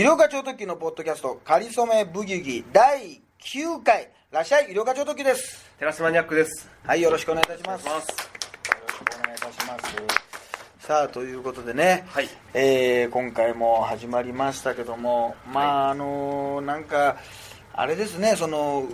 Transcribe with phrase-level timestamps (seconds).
[0.00, 5.70] 医療課長特急のポッドキャスト、かりそめブギウギ第9回、らっしゃい、医療課長特急です。
[5.78, 7.86] テラスマニアックですはい、よろしくお願いいたします。
[7.86, 8.14] よろしく
[9.20, 9.78] お願いいたしま
[10.80, 10.86] す。
[10.86, 17.18] さあ、ということでね、はいえー今回も始まりましたけども、まあ、あのなんか、
[17.74, 18.88] あれですね、その、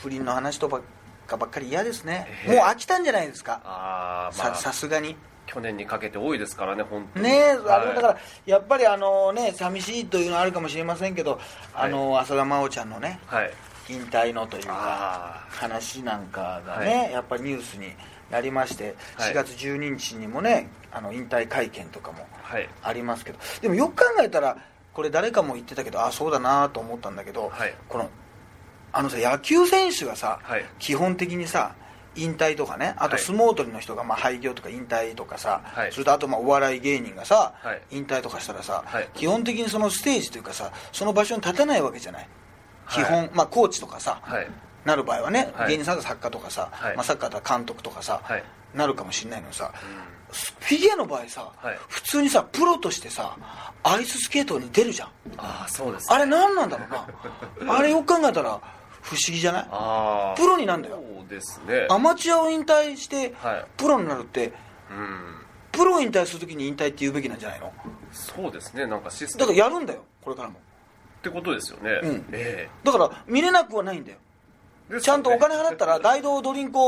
[0.00, 0.82] 不倫の話とばっ
[1.26, 2.28] かばっかり嫌ですね。
[2.46, 3.60] ええもう飽きたんじゃないですか。
[3.62, 5.16] ああまさあさすがに。
[5.46, 7.24] 去年にかけて多いですからね本当に。
[7.26, 7.96] ねえ、あれはい。
[7.96, 11.40] だから、やっぱりあのね、寂しいというのはあるかもしれませんけど、
[11.74, 13.52] あの、浅田真央ちゃんのね、はい。
[13.88, 17.92] 引退のというか、あ話なんかがね、はやっぱりニュースに
[18.30, 19.32] なりまして、はい。
[19.32, 22.26] 4月12日にもね、あの引退会見とかも
[22.82, 24.56] ありますけど、でもよく考えたら、
[24.92, 27.74] これ誰かも言ってたけど、あそうだなと思ったんだけど、はい。
[27.88, 28.10] この、
[28.92, 30.64] あのさ、野球選手がさ、はい。
[30.78, 31.74] 基本的にさ、
[32.16, 33.22] 引退とかね、あとはい。
[33.22, 35.92] 相撲取りの人がまあ廃業とか引退とかさ、はい。
[35.92, 37.82] それとあとまあお笑い芸人がさ、はい。
[37.90, 39.08] 引退とかしたらさ、はい。
[39.14, 42.28] 基本的にそのステージというかさ、その場所に立たないわけじゃない。
[42.90, 44.48] 基本、はいまあコーチとかさ、はい。
[44.84, 45.70] なる場合はね、はい。
[45.70, 46.96] 芸人さんが作家とかさ、はい。
[46.96, 48.44] まあ、サッカーだったら監督とかさ、はい。
[48.74, 50.16] なるかもしれないのにさ、う
[50.60, 51.78] フィギュアの場合さ、はい。
[51.88, 53.36] 普通にさプロとしてさ
[53.82, 55.08] アイススケートに出るじゃん。
[55.38, 57.76] ああそうですあれ何なんだろうな。
[57.78, 58.60] あれよく考えたら
[59.06, 59.66] 不思議じゃない？
[59.70, 60.96] ああプロになんだよ。
[61.18, 61.86] そうですね。
[61.88, 63.64] アマチュアを引退してはい。
[63.76, 64.52] プロになるって
[64.90, 65.36] うん。
[65.70, 67.72] プロを引退するときに引退って言うべきなんじゃないの？
[68.10, 68.84] そうですね。
[68.86, 70.54] なんかシステだムからやるんだよこれからも。
[70.58, 71.90] ってことですよね。
[72.02, 72.24] うん。
[72.32, 74.18] えだから見れなくはないんだよ。
[74.90, 76.78] えですちゃんとお金払ったら 大道ドリンク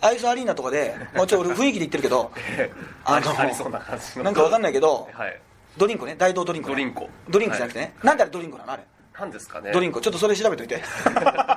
[0.00, 2.72] アイスアリーナとかでもうちょっと俺雰囲気で言ってるけど ええ。
[3.04, 4.24] あのありそうな感じの。
[4.24, 5.40] なんかわかんないけどはい。
[5.76, 8.82] ドリンクね大道ドリンク、ね、ドリンクドリンクじゃなくてね、なんであれドリンクなのあれ？
[9.20, 9.70] なんですかね。
[9.72, 10.82] ドリンクちょっとそれ調べといて。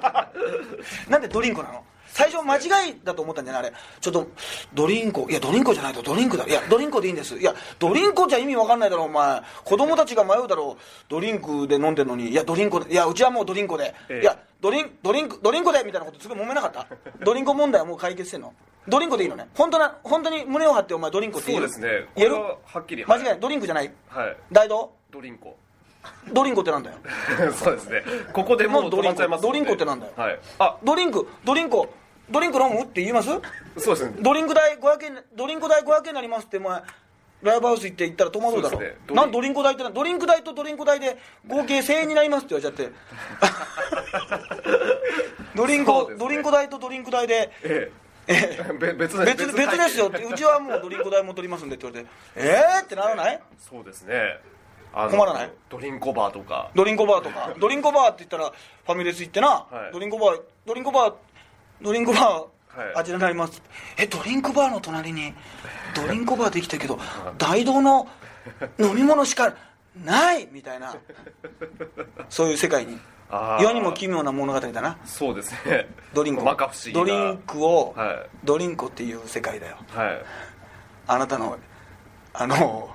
[1.09, 1.83] なんでドリンクなの？
[2.07, 3.63] 最初間違いだと思ったんじゃない？
[3.63, 3.73] あれ。
[4.01, 4.27] ちょっと
[4.73, 7.37] ドリンクいやドリンクじゃないとドリンクだいやドリンクでいいんです。
[7.37, 9.41] いやドリンクじゃ意味わかんないだろお前。
[9.63, 10.77] 子供たちが迷うだろ。
[10.77, 12.29] うドリンクで飲んでるのに。
[12.29, 12.91] いやドリンクで。
[12.91, 14.21] いやうちはもうドリンクで、ええ。
[14.21, 16.85] いやドリンドリンクドリンクでみたいなことすごい揉めなかった？
[17.23, 18.53] ドリンク問題はもう解決してんの？
[18.87, 19.47] ドリンクでいいのね。
[19.55, 22.09] 本当な本当に胸を張ってお前ドリンクって言そううですね。
[22.15, 23.05] 言えるこれははっきり。
[23.05, 23.39] 間違いない。
[23.39, 23.91] ドリンクじゃない？
[24.09, 24.37] はい。
[24.51, 25.21] 大道ド？
[25.21, 25.55] リンコ
[26.31, 26.97] ドリンクってなんだよ。
[27.53, 28.03] そうですね。
[28.33, 29.47] ここでもう止まっちゃいますので。
[29.47, 30.13] ドリンコってなんだよ。
[30.15, 30.39] はい。
[30.59, 31.77] あドリンクドリンク
[32.29, 33.29] ドリンク飲むって言います？
[33.77, 34.15] そうですね。
[34.19, 36.81] ドリンク代500円ドリンク代500円になりますってお前
[37.41, 38.77] ライブハウス行って言ったら戸惑うだろ。
[38.77, 38.95] そうね。
[39.05, 42.93] ドリンなんドリンク代ってなドリンク代とドリンク代で合計1000円になりますって言われちゃって。
[45.55, 46.15] ドリンク、ね。
[46.17, 48.03] ドリンク代とドリンク代でええ。
[48.25, 50.23] えべ別別別別ですよって。
[50.23, 53.41] うちはもうドリンク代も取りますんでって言われてえーってならない？
[53.59, 54.39] そうですね
[54.93, 55.51] 困らない？
[55.69, 56.69] ドリンコバーとか。
[56.75, 57.53] ドリンコバーとか。
[57.59, 58.51] ドリンコバーって言ったら
[58.85, 59.93] ファミレス行ってな、はい。
[59.93, 61.13] ドリンコバードリンコバー
[61.81, 62.47] ドリンコバー、はい。
[62.95, 63.61] あちらになります。
[63.97, 65.33] えドリンクバーの隣に
[65.95, 66.99] ドリンコバーできたけど
[67.37, 68.07] 大道の
[68.79, 69.53] 飲み物しか
[70.03, 70.47] ない！
[70.51, 70.95] みたいな。
[72.29, 72.99] そういう世界に。
[73.59, 74.97] 世にも奇妙な物語だな。
[75.05, 75.87] そうですね。
[76.13, 76.43] ドリンク。
[76.93, 79.77] ドリンクを、はドリンクっていう世界だよ。
[79.95, 80.25] いはい。
[81.07, 81.57] あなたの
[82.33, 82.92] あの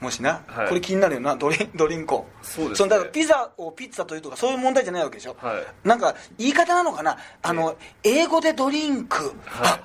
[0.00, 0.68] もしな、はい。
[0.68, 2.88] これ気になるよなドリン ドリンコそうですね。
[2.88, 5.88] のだからピザをピッツァというとかそういう問題じゃないわけでしょ、はい。
[5.88, 7.16] なんか言い方なのかな？
[7.42, 9.80] あの、英語でドリンク、あ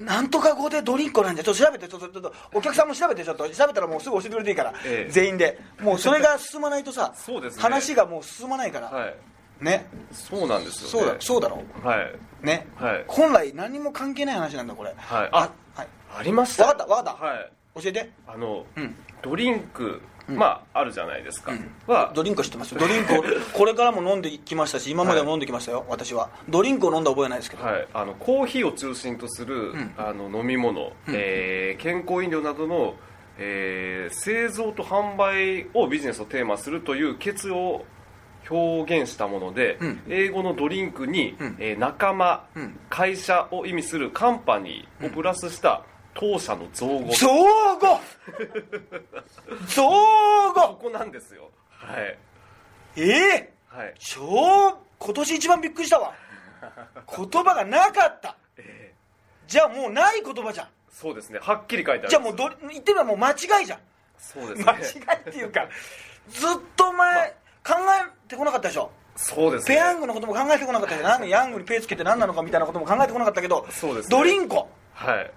[0.00, 1.44] なんとか語でドリンクなんじゃ。
[1.44, 5.12] ちょっと調べてちょっとちょっとお客さんも調べてちょっと調べたらもうすぐ教えてくれていいから、ええ。
[5.12, 5.60] 全員で。
[5.80, 7.62] もう それが進まないとさそうですね。
[7.62, 9.14] 話がもう進まないから、はい。
[9.60, 9.86] ね。
[10.10, 12.14] そうなんですそうだよねそうだろはい。
[12.40, 13.04] ね、はい。
[13.06, 14.92] 本来何も関係ない話なんだこれ。
[14.96, 15.28] はい。
[15.30, 15.88] あはい。
[16.18, 16.64] ありました。
[16.66, 17.24] わかったわかった。
[17.24, 18.10] はい教えて。
[18.26, 18.94] あのうん。
[19.22, 20.36] ドリンクうん。
[20.36, 21.52] まああるじゃないですか。
[21.52, 21.70] うん。
[21.86, 22.12] は。
[22.14, 22.80] ドリンクは知ってますよ。
[22.80, 26.30] ドリンクを これからも飲んできましたし今までも飲んできましたよ、私は。
[26.48, 29.94] ドリンクを飲んだ覚えないですけど、はい、あのコーヒーを中心とする、ん。
[29.96, 31.14] あの飲み物、うん。
[31.14, 32.94] えー健康飲料などの、
[33.38, 37.84] えー製造と販売をビジネスをテーマするという決意を
[38.50, 40.00] 表現したもので、うん。
[40.08, 41.56] 英語のドリンクに、うん。
[41.58, 42.78] えー仲間、うん。
[42.90, 45.82] 会社を意味するカンパニーをプラスした
[46.14, 47.28] 当社の造語、造
[47.78, 48.00] 語。
[49.68, 49.82] 造
[50.52, 51.50] こ語こなんですよ。
[51.68, 52.18] はい。
[52.96, 53.52] ええ？
[53.68, 53.94] はい。
[53.98, 56.12] 超今年一番びっくりしたわ。
[57.16, 58.36] 言葉がなかった。
[58.58, 58.92] え
[59.46, 60.66] じゃあもうない言葉じゃん。
[60.66, 61.38] ーそうですね。
[61.40, 63.78] はっきり書いてあるじゃあもうど言ってみればもう間違いじゃん。
[64.18, 64.64] そうですね。
[64.64, 65.66] 間違いっていうか
[66.28, 67.30] ずっと前、
[67.66, 67.74] 考
[68.26, 68.90] えてこなかったでしょ。
[69.16, 69.74] そうですね。
[69.74, 74.16] ペヤングのことも考えてこなかったけど何ヤングにペイつけて何なのかみたいなことも考えてこなかったけどそうですね。
[74.16, 74.68] ドリンコ。
[74.94, 75.30] はい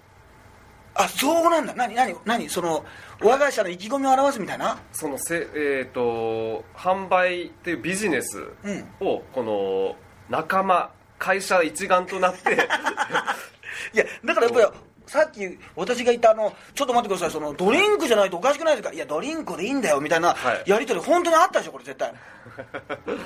[0.98, 1.74] あそうなんだ。
[1.74, 2.48] 何何何？
[2.48, 2.84] その
[3.20, 4.78] 我が社の意気込みを表すみたいな？
[4.92, 8.84] そのせ、えー、と販売っていうビジネスうん。
[9.00, 9.96] をこの
[10.30, 12.54] 仲間会社一丸となって。
[13.94, 14.66] いやだからやっぱり
[15.06, 17.30] さっき私が言ったあのちょっと待ってください。
[17.30, 18.92] そのドリンクじゃないとおかしくないですか？
[18.94, 20.62] いやドリンクでいいんだよみたいなはい。
[20.66, 22.12] やり取り本当にあったでしょこれ絶対。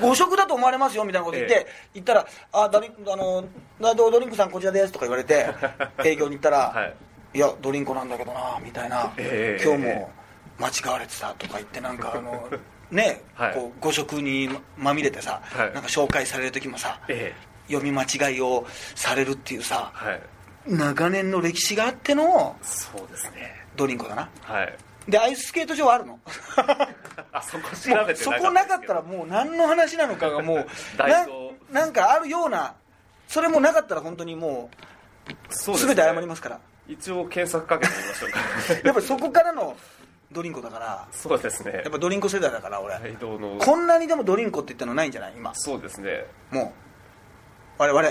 [0.01, 3.45] 誤食だと思われますよみたいなこと言って、え言ったら「あドリあの
[3.79, 5.47] なドドリンクさんこちらです」とか言われて
[6.05, 6.95] 営業に行ったら「はい
[7.35, 9.65] い、やドリンクなんだけどな」みたいな、ええ。
[9.65, 10.11] 今日も
[10.59, 12.49] 間違われてた」とか言ってなんかあの
[12.91, 13.55] ね、はい。
[13.55, 15.73] こう誤食にまみれてさ、はい。
[15.73, 17.33] なんか紹介される時もさ、え
[17.69, 18.67] 読み間違いを
[18.97, 20.21] されるっていうさえはい。
[20.67, 23.55] 長年の歴史があってのそうですね。
[23.77, 24.29] ドリンクだな。
[24.43, 24.77] はい。
[25.09, 26.19] でアイススケート場はあるの。
[27.33, 30.67] あそこ調べてそこなかったらもう何の話なのかがもう
[30.99, 32.75] なソなんかあるような
[33.29, 34.71] それもなかったら本当にも
[35.49, 35.93] そうですね。
[35.93, 36.61] う全て謝りますから
[36.91, 38.39] 一応検索かけてみましょうか。
[38.85, 39.77] やっぱりそこからの
[40.33, 41.07] ドリンクだから。
[41.13, 41.73] そうですね。
[41.85, 43.59] やっぱドリンク世代だから俺、大道の。
[43.59, 45.35] こんなにでもドリンクって言ったのないんじゃない？
[45.37, 45.55] 今。
[45.55, 46.25] そうですね。
[46.51, 46.75] も
[47.79, 47.83] う。
[47.83, 48.09] 我々。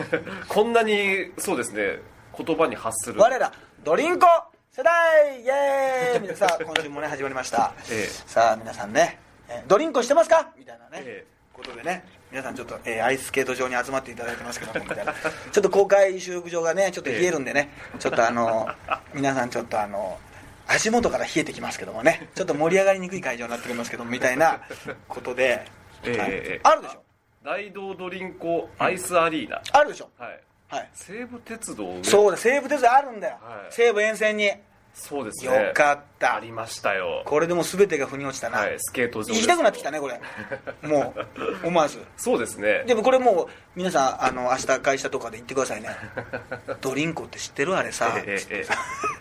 [0.48, 1.98] こんなにそうですね。
[2.36, 3.20] 言葉に発する。
[3.20, 3.52] 我ら
[3.84, 4.26] ドリンコ
[4.72, 5.40] 世代!
[5.40, 6.20] イエーイ!
[6.22, 6.48] みたいな。
[6.48, 8.06] さあ今週もね始まりました、ええ。
[8.26, 9.20] さあ皆さんね。
[9.48, 10.48] えードリンコしてますか？
[10.58, 11.26] みたいなね、ええ。
[11.52, 12.04] ことでね
[12.34, 15.14] 皆さんちょっと、えーアイススケート場に集まっていただいてますけどもみたいな。
[15.52, 17.70] ちょっと公開収録場がねちょっと冷えるんでね、
[18.00, 18.68] ちょっとあの
[19.14, 20.18] 皆さんちょっとあの
[20.66, 22.28] 足元から冷えてきますけどもね。
[22.34, 24.62] ちょっと盛り上がりにくい会場になっておりますけどもみたいな
[25.06, 25.64] ことで、
[26.02, 26.30] ええはい。
[26.32, 27.02] ええあるでしょ。
[27.44, 30.10] 大道ドリンコアイスアリーナ、あるでしょ。
[30.18, 30.40] はい。
[30.70, 30.90] はい。
[30.92, 33.66] 西武鉄道上そうだ西武鉄道あるんだよ、はい。
[33.70, 34.50] 西武沿線に
[34.94, 36.36] そうですよねかった。
[36.36, 37.22] ありましたよ。
[37.26, 40.20] これでもう全てが腑に落ちたな、はいスケート場行きたくなってきたねこれ。
[40.88, 41.14] も
[41.62, 42.00] う思わず。
[42.16, 42.84] そうですね。
[42.86, 45.90] でもこれもう皆さんあの明日会社とかで行ってくださいね。
[46.80, 48.66] ドリンコって知ってるあれさ、ええ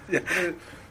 [0.09, 0.23] ええ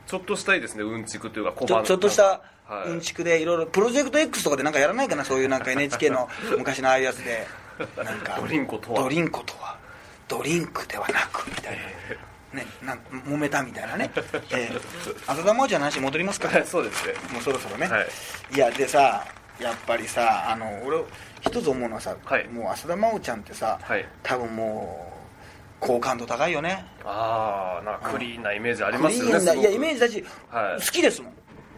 [0.07, 2.91] ちょっとしたいですねうんちくというか小ちょ判ちょっとしたはい。
[2.91, 6.29] うんちくでいろいろプロジェクト X とかでなんかやらないかなそういうなんか NHK の
[6.59, 7.47] 昔のああいうやつで。
[7.97, 9.03] なんかドリンコとは。
[9.03, 9.77] ドリンコとは。
[10.29, 11.83] ドリンクではなくみたいな
[12.53, 14.11] ねなん揉めたみたいなね、
[14.53, 16.49] えー、浅田真央ちゃんの話戻りますか？
[16.49, 17.15] はいそうですね。
[17.33, 18.07] もうそろそろね、はい。
[18.55, 19.25] い、やでさ
[19.59, 20.99] やっぱりさあの俺
[21.41, 22.49] 一つ思うのはさ、はい。
[22.49, 24.07] もう浅田真央ちゃんってさ、はい。
[24.23, 25.13] 多分も
[25.81, 26.85] う好感度高いよね。
[27.05, 30.81] ああなんかクリーンなイメージありますよねーンないやイメージだし、はい。
[30.85, 31.35] 好きですもん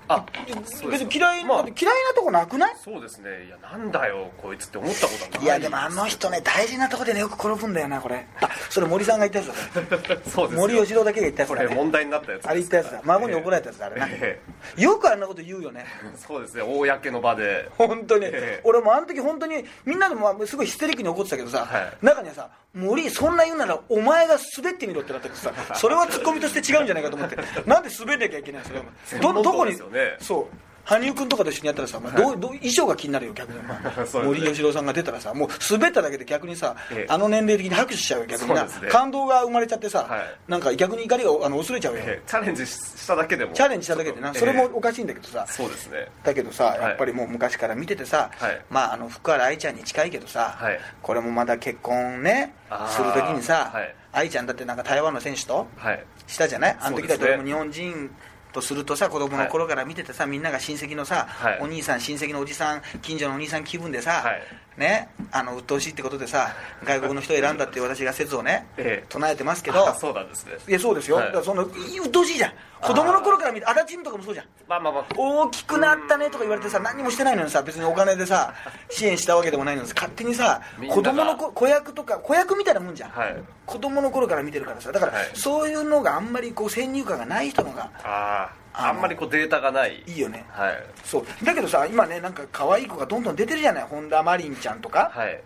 [0.09, 0.25] あ
[0.67, 1.59] そうです別に嫌い、まあ。
[1.61, 2.77] 嫌いなとこなくない？
[2.83, 3.45] そうですね。
[3.47, 5.43] いやなんだよこいつって思ったことはない。
[5.43, 8.27] いやでもあの人ね大事なとこでねよく転ぶんだよなこれ。
[8.41, 10.15] あそれ森さんが言ったやつだ。
[10.15, 10.61] ね そうですよ。
[10.61, 13.01] 森喜朗だけが言ったこれ問題になったやつあれ言ったやつだ。
[13.05, 14.41] 孫に怒られたやつだあれな、え
[14.77, 15.87] よくあんなこと言うよね。
[16.15, 17.71] えそうですね公の場で。
[17.79, 18.61] 本当に、ええ。
[18.65, 21.93] 俺もあの時本当にみんなでもすごいヒステリックに怒ってたけどさ、はい。
[22.03, 27.37] 中にはさ森そんな言うならお前が滑ってみろってなっててさ それはツッコミとして違うんじゃないかと思って。
[27.67, 28.85] なんで滑んなきゃいけないのそれは。
[29.05, 29.75] 専門道どどこに
[30.21, 30.47] そう
[30.85, 34.23] 羽生君とかと一緒にやったらさ、お前どうどう衣装が気になるよ逆に、 お前そうですね。
[34.25, 37.07] 森喜朗さんが出たらさもう滑っただけで逆にさ、ええ。
[37.09, 38.71] あの年齢的に拍手しちゃうよ逆にな、ね。
[38.91, 40.21] 感動が生まれちゃってさ、はい。
[40.51, 42.29] なんか逆に怒りがあの薄れちゃうよ、ええ。
[42.29, 43.53] チャレンジしただけでも。
[43.55, 46.09] チャレンジしただけでなええそれもおかしいんだけどさ、そうですね。
[46.23, 46.83] だけどさい。
[46.83, 48.61] やっぱりもう昔から見ててさ、はい。
[48.69, 50.79] まああの福原愛ちゃんに近いけどさ、はい。
[51.03, 52.55] これもまだ結婚ね
[52.91, 53.95] するときにさ、はい。
[54.13, 56.05] 愛ちゃんだってなんか台湾の選手とはい。
[56.27, 56.77] したじゃない？
[56.81, 58.11] あの時だと俺も日本人
[58.55, 61.59] とするとさ子供の頃から見ててさ、みんなが親戚のさ、はい。
[61.61, 64.43] お兄さん親戚のおじさん近所のお兄さん気分でさ、はい。
[64.79, 66.49] ねあの鬱陶しいってことでさ
[66.83, 69.07] 外国の人を選んだっていう私が説をね、ええ。
[69.09, 69.89] 唱えてますけど。
[69.89, 70.53] あそうなんですね。
[70.69, 71.27] いやそうですよ、はい。
[71.27, 72.53] だからその鬱陶しいじゃん
[72.85, 74.47] 子供の頃から見て足立とかもそうじゃん。
[74.69, 75.05] まあまあまあ。
[75.17, 78.53] 大きくなったねとか言われてさ何もしてないのにさ別にお金でさ
[78.91, 80.61] 支援したわけでもないのに勝手にさ
[80.91, 83.37] 子供の子子役とか子役みたいなもんじゃん、はい。
[83.65, 84.93] 子供の頃から見てるからさ。
[84.93, 85.31] だから、はい。
[85.35, 90.03] そういうのがあんまりこう先入観がない人のがああのああんまりこうデータがない。
[90.07, 90.45] いいよね。
[90.51, 90.85] はい。
[91.05, 91.27] そう。
[91.45, 93.85] だけどさ今ねなんか可愛い子がどんどん出てるじゃない。
[93.85, 95.41] 本田真凜ちゃんとか、はい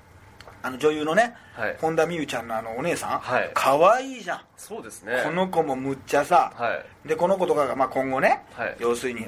[0.62, 1.77] あの女優のね、はい。
[1.81, 3.50] 本田望結ちゃんのあのお姉さん、はい。
[3.55, 4.41] 可愛いじゃん。
[4.57, 5.23] そうですね。
[5.25, 7.09] この子もむっちゃさ、はい。
[7.09, 8.77] でこの子とかがまあ今後ね、はい。
[8.79, 9.27] 要するに、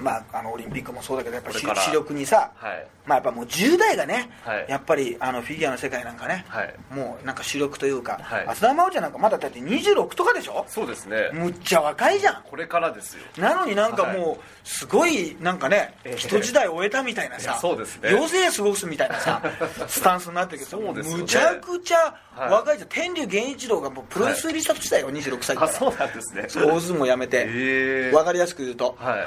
[0.00, 1.82] まあ、あのオリンピックもそうだけどやっぱりこれから。
[1.82, 2.86] 視力にさ、はい。
[3.06, 4.66] まあ、やっぱもう10代がね、はい。
[4.68, 6.74] やっぱりあのフィギュアの世界なんかね、はい。
[6.90, 8.46] もうなんか主力というか、はい。
[8.48, 10.64] 浅田真央ちゃんなんかまだだって26とかでしょ？
[10.68, 11.30] そうですね。
[11.32, 12.42] むっちゃ若いじゃん。
[12.42, 13.22] これからですよ。
[13.38, 16.16] なのになんかもうすごいなんかね、ええ。
[16.16, 18.10] 人時代を終えたみたいないさやそうですね。
[18.10, 19.42] 余生過ごすみたいなさ
[19.88, 20.64] スタンスになってる。
[20.64, 21.02] けどね。
[21.02, 22.50] むちゃくちゃはい。
[22.50, 29.26] 若いじゃん、天竜源一郎がもうプロレス入りした年だよ、26歳からあそうなんですね大相撲やめて、ええわかりやすく言うと、はい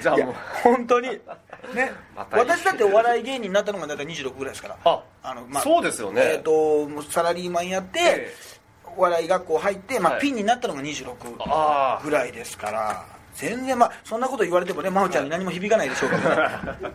[0.00, 0.34] じゃあもう。
[0.62, 1.08] 本当に。
[1.08, 1.92] ね。
[2.14, 5.02] 私だってお笑い芸人になったのが大体26ぐらいですから。
[5.22, 6.22] あの、そうですよね。
[6.22, 8.34] えー、ともうサラリーマンやって、え
[8.96, 10.22] お笑い学校入って、まあはい。
[10.22, 16.36] ピンになったのが26あぐらいですから全然まあそんなこと言われてもね真央ちゃんに何も響かないでしょうけど、ね、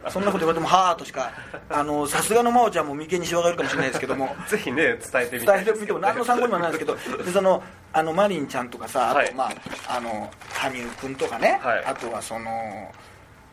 [0.11, 1.31] そんなこと言われてもはあとしか
[1.69, 4.35] あのさすがの真央ちゃんも眉間にしわがいるかもしれないですけども。
[4.47, 9.51] ぜひね伝えてみ伝えてみても何の参考にもならないですけど でそのあのマリンちゃんとかさあと、はいまあ
[9.95, 11.85] あの羽生君とかね、はい。
[11.85, 12.91] あとはその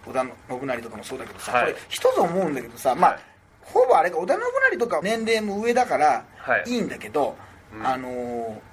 [0.05, 1.67] 織田信成とかもそうだけどさ、はい。
[1.67, 3.21] これ一つ思うんだけどさまあ、はい。
[3.63, 4.43] ほぼあれか織田信
[4.73, 6.65] 成とか年齢も上だからはい。
[6.67, 7.37] いいんだけど、
[7.73, 7.87] うん。
[7.87, 8.71] あのー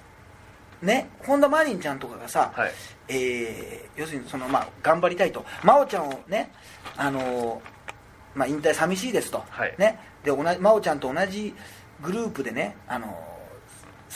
[0.82, 2.72] ね本田マリンちゃんとかがさ、はい
[3.10, 5.44] えー要するにその、まあ、頑張りたいと。
[5.64, 6.52] 真央ちゃんをね、
[6.98, 7.60] あのー
[8.36, 9.74] まあ、引退寂しいですと、はい。
[9.80, 11.56] ね、で同じ真央ちゃんと同じ
[12.02, 13.38] グループでね、あのー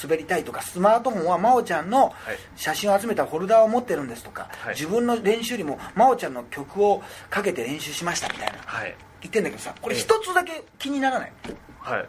[0.04, 2.14] 滑りたいとかスマートフォンは真央ちゃんのはい。
[2.56, 4.74] 写真を集めたフォルダーを持ってるんですとか、はい。
[4.74, 8.60] 自分の練習よりも真央ちゃんの曲をかけて練習しましたみたいな。
[8.66, 8.96] はい。
[9.22, 11.32] 言ってんだけどさこれええ一つだけ気にならない？
[11.80, 12.06] はい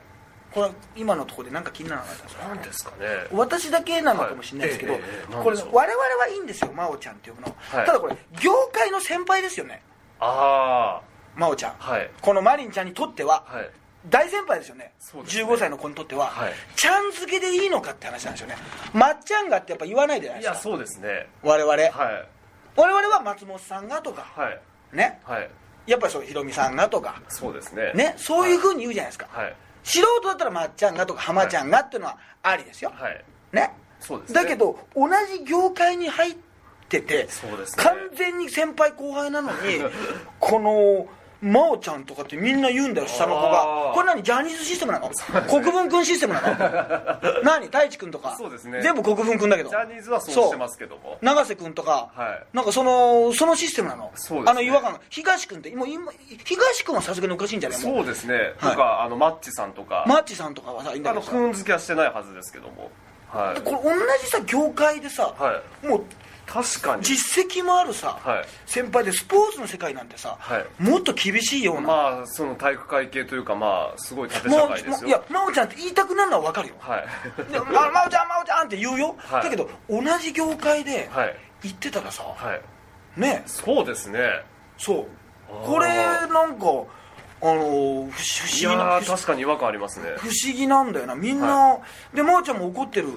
[0.54, 2.48] これ今のところで何か気にならなかったですか？
[2.48, 3.06] 何ですかね。
[3.32, 7.86] 私だけなのかもしれないですけど、はいええええええこれ我々はいいんですよ真央ちゃんって呼ぶの、はい。
[7.86, 9.82] ただこれ業界の先輩ですよね。
[10.20, 11.00] あ
[11.36, 12.10] 真央ちゃん、あはい。
[12.20, 13.70] このマリンちゃんにとってははい。
[14.08, 14.92] 大先輩ですよね。
[14.98, 15.44] そうですね。
[15.44, 16.52] 15歳の子にとっては、はい。
[16.74, 18.56] ちゃん付けでいいのかって話なんですよね。
[18.92, 20.70] まっちゃんがってやっぱ言わないじゃないいやですか。
[20.70, 21.28] そうですね。
[21.42, 21.90] 我々、はい。
[22.74, 24.22] 我々は松本さんがとか。
[24.22, 24.60] はい。
[24.92, 25.20] ね。
[25.22, 25.48] はい。
[25.86, 27.22] やっぱりそうひろみさんがとか。
[27.28, 27.92] そうですね。
[27.94, 28.14] ね。
[28.16, 33.24] そういうふうに言うじゃないですか、はい素人だったらまっちゃんがとか浜ちゃんがっていうのはありですよ、はい。
[33.52, 33.70] ね？
[34.00, 34.42] そうですね。
[34.42, 36.34] だけど同じ業界に入っ
[36.88, 37.28] ててね。
[37.76, 39.56] 完全に先輩後輩なのに
[40.38, 41.06] この
[41.42, 43.94] 真央ちゃんとかってみんな言うんだよ下の子あがー。
[43.94, 45.10] これ何ジャニーズシステムなの？
[45.50, 47.42] 国分君システムなの？
[47.42, 47.66] 何？
[47.66, 48.36] 太一君とか？
[48.38, 48.80] そうですね。
[48.80, 49.70] 全部国分君だけど。
[49.70, 51.18] ジャニーズはそうしてますけども。
[51.20, 52.56] 永瀬君とか、はい。
[52.56, 54.12] なんかそのそのシステムなの？
[54.14, 54.50] そうですね。
[54.52, 55.00] あの違和感。
[55.10, 56.12] 東君ってもう今
[56.44, 57.78] 東君はさすがにおかしいんじゃない？
[57.80, 58.54] そうですね。
[58.60, 58.76] とはい。
[58.76, 60.04] かあのマッチさんとか。
[60.06, 61.32] マッチさんとかはさいいんだあけどさ。
[61.32, 62.90] のくん付けはしてないはずですけども。
[63.30, 63.60] はい。
[63.62, 63.90] これ同
[64.22, 65.86] じさ業界でさ、はい。
[65.88, 66.04] もう
[66.46, 67.02] 確かに。
[67.02, 68.44] 実績もあるさ、はい。
[68.66, 70.82] 先輩でスポーツの世界なんてさ、はい。
[70.82, 75.08] もっと厳しいような、まあその体育会系というかまあすごい縦社会ですよ。
[75.08, 76.74] いや真央ちゃんって言いたくなるのは分かるよ。
[76.80, 77.04] はい。
[77.48, 79.44] 真央ちゃん真央ちゃんって言うよ、はい。
[79.44, 81.36] だけど同じ業界ではい。
[81.62, 82.54] 言ってたらさ、は
[83.16, 83.20] い。
[83.20, 83.42] ね。
[83.46, 84.20] そうですね。
[84.78, 85.06] そう。
[85.64, 86.66] これなんか
[87.44, 90.14] あの不思い議な確かに違和感ありますね。
[90.18, 91.14] 不思議なんだよな。
[91.14, 91.78] みんな、
[92.14, 93.08] で真央ちゃんも怒ってる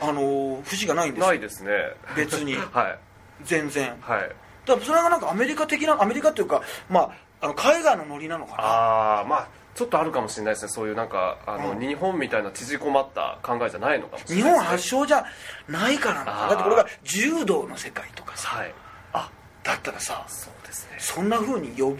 [0.00, 1.26] あの節がないんですよ。
[1.28, 1.70] ないですね。
[2.16, 2.56] 別に。
[2.72, 2.98] はい。
[3.44, 3.96] 全然。
[4.00, 4.20] はい。
[4.66, 7.10] だからそれがなんかアメリカ的なアメリカっていうかまあ
[7.42, 8.62] あの海外のノリなのかな。
[8.62, 10.68] ああまあちょっとあるかもしれないですね。
[10.68, 11.78] そういうなんかあの、うん。
[11.78, 15.24] 日本みたいな縮こまった考えじゃないのかもしれないです、ね、日本発祥じゃ
[15.68, 16.44] ないからなのか。
[16.44, 16.48] あー。
[16.50, 18.48] だってこれが柔道の世界とかさ。
[18.48, 18.74] はい。
[19.12, 19.30] あ。
[19.62, 20.96] だったらさそうですね。
[20.98, 21.98] そんな風に呼ぶ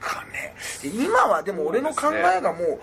[0.00, 0.54] かね。
[0.82, 2.80] で今はでも俺の考えがもう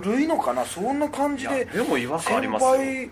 [0.00, 0.64] 古いのかな。
[0.64, 2.76] そんな感じででも違和感ありますよ。
[2.76, 3.10] 先輩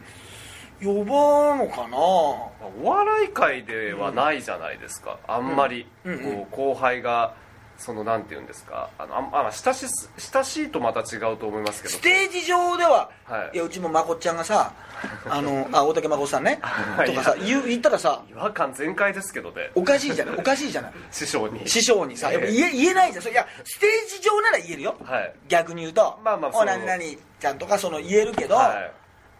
[0.83, 1.97] 呼ばんのかな？
[1.97, 2.51] お
[2.83, 6.15] 笑い界ではないじゃないですか、あんまり、うん。
[6.15, 6.47] うんうん。
[6.47, 7.35] こう後輩が
[7.77, 8.91] そのなんていうんですか。
[8.99, 9.87] あのあんあ親しい
[10.19, 11.95] 親しいとまた違うと思いますけど。
[11.95, 13.57] ステージ上では、はい。
[13.57, 14.73] い、やうちもまこっちゃんがさ
[15.29, 17.09] あのあ大竹まこさんねはい。
[17.09, 19.71] とかさ言う言ったらさ違和感全開ですけどね。
[19.75, 20.93] おかしいじゃないおかしいじゃない。
[21.11, 21.69] 師匠に。
[21.69, 23.23] 師匠にさやっぱええ言え言えないじゃん。
[23.23, 24.95] それいやステージ上なら言えるよ。
[25.05, 25.35] はい。
[25.49, 27.03] 逆に言うと「まあまあお何々
[27.41, 28.93] ちゃん」とかその言えるけど、はい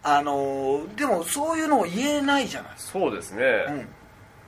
[0.05, 2.73] あのーでもそういうのを言えないじゃない。
[2.77, 3.43] そうですね。
[3.69, 3.89] うん。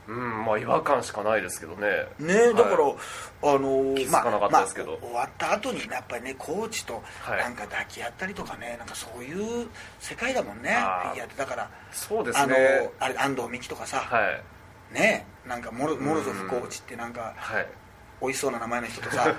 [0.09, 2.07] うん、まあ違和感しかないですけどね。
[2.21, 2.95] ねだから、はい
[3.43, 4.93] あのー気づかなかったですけど。
[4.93, 7.39] まあ終わった後にやっぱりねコーチとはい。
[7.41, 10.75] なんか抱き合ったりとかね、なんかそういう世界だもんね。
[10.75, 11.09] あー。
[11.09, 12.55] フィギュアってだからそうですあの
[13.01, 14.31] あれ安藤美希とかさ、は
[14.93, 14.95] い。
[14.95, 17.67] ねなんかモロモロゾフコーチってなんかはい
[18.21, 19.35] 美味しそうな名前の人とさ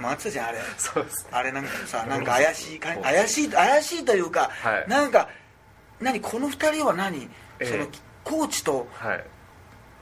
[0.00, 0.58] 回ってたじゃんあれ。
[0.76, 1.30] そうですね。
[1.32, 4.88] あれなんかさなんか怪しいか怪しい怪しいというか、はい。
[4.88, 5.28] なんか
[6.00, 7.28] 何この二人は何、え
[7.60, 7.64] え。
[7.66, 7.86] その
[8.24, 9.24] コーチとはい。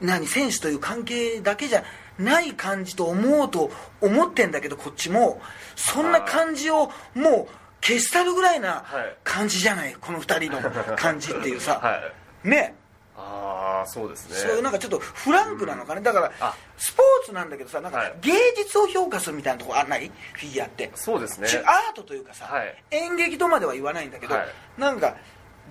[0.00, 1.84] 何選手という関係だけじゃ
[2.18, 5.40] ない感じと思うと思ってんだけどこっちも
[5.76, 9.16] そんな感じをもう消し去るぐらいなはい。
[9.22, 10.60] 感じじゃないこの二人の
[10.96, 12.00] 感じっていうさ、 は
[12.44, 12.48] い。
[12.48, 12.74] ね
[13.16, 14.36] ああそうですね。
[14.36, 16.00] そういうなんかちょっとフランクなのかね。
[16.00, 16.56] だからあ。
[16.78, 18.14] スポーツなんだけどさなんかはい。
[18.22, 20.10] 芸術を評価するみたいなとこあんない？
[20.32, 20.90] フィギュアって。
[20.94, 21.48] そうですね。
[21.66, 22.74] アートというかさ、はい。
[22.90, 24.46] 演劇とまでは言わないんだけど、はい。
[24.78, 25.16] なんか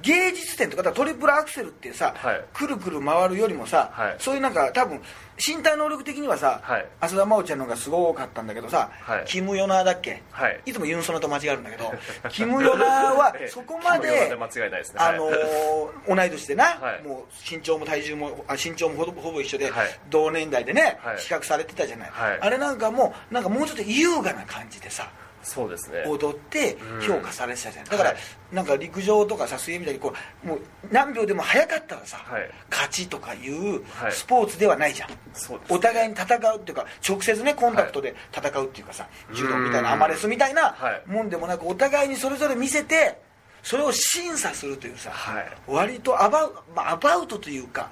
[0.02, 2.44] 芸術点とかだトリプルアクセルってさ、はい。
[2.54, 4.16] くるくる回るよりもさ、はい。
[4.20, 5.02] そういうなんか多分
[5.46, 6.86] 身体能力的にはさ、はい。
[7.00, 9.26] 浅田真央ちゃんの方がすごかったんだけどさ、はい。
[9.26, 10.62] キム・ヨナだっけ、はい。
[10.66, 11.94] いつもユンソナと間違えるんだけど
[12.30, 14.96] キム・ヨナはええそこまでで間違いないですね。
[15.00, 17.04] あのー同い年でな、はい。
[17.04, 20.00] もう身長も体重もあ身長もほぼほぼ一緒で、はい。
[20.10, 21.18] 同年代でね、はい。
[21.18, 22.38] 比較されてたじゃない、はい。
[22.42, 25.10] あれなんかもうなんかもうちょっと優雅な感じでさ
[25.44, 26.04] そうですね。
[26.08, 27.02] 踊ってうん。
[27.02, 27.86] 評価されてたじゃん。
[27.86, 28.20] だから、はい。
[28.52, 30.60] なんか陸上とかさ水泳みたいにこうもう
[30.92, 32.50] 何秒でも早かったらさ、はい。
[32.70, 34.12] 勝ちとかいうはい。
[34.12, 35.76] スポーツではないじゃん、そうですね。
[35.76, 41.10] お互いに戦うっていうか直接ねコンタクトで戦うっていうかさ、柔道みたいなアマレスみたいなはい。
[41.10, 43.20] もんでもなくお互いにそれぞれ見せて
[43.64, 45.46] それを審査するというさ、はい。
[45.68, 47.90] 割とアバウ,、まあ、アバウトというか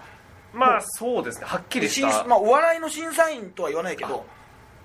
[0.54, 1.46] まあそうですね。
[1.46, 2.12] はっきりした。
[2.12, 4.26] 審まあ、お笑いの審査員とは言わないけど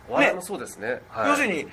[0.08, 1.00] お笑いもそうですね。
[1.08, 1.30] はい。
[1.30, 1.66] 要するに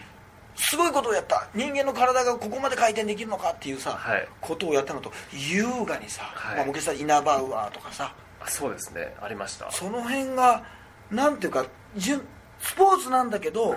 [0.56, 1.48] すごいことをやった。
[1.56, 4.28] 人間の体がここまで回転できるのかっていうさ、はい。
[4.40, 6.56] ことをやったのと優雅にさ、はい。
[6.58, 9.16] まあ、昔はイナバウアーとかさあそうですね。
[9.22, 9.72] ありました。
[9.72, 10.64] その辺が
[11.10, 11.66] なんていうか
[11.96, 12.22] 順
[12.60, 13.76] スポーツなんだけど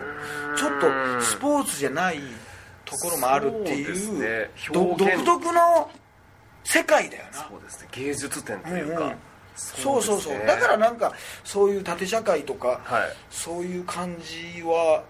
[0.56, 2.20] ちょっとスポーツじゃない
[2.84, 4.50] ところもあるっていそうね。
[4.72, 5.90] 独特の
[6.64, 7.46] 世界だよな。
[7.48, 7.88] そうですね。
[7.92, 9.00] 芸術点というか。
[9.00, 9.16] うんうん。
[9.56, 11.12] そうそうそうですねだからなんか
[11.44, 13.16] そういう縦社会とか、はい。
[13.30, 15.04] そういう感じは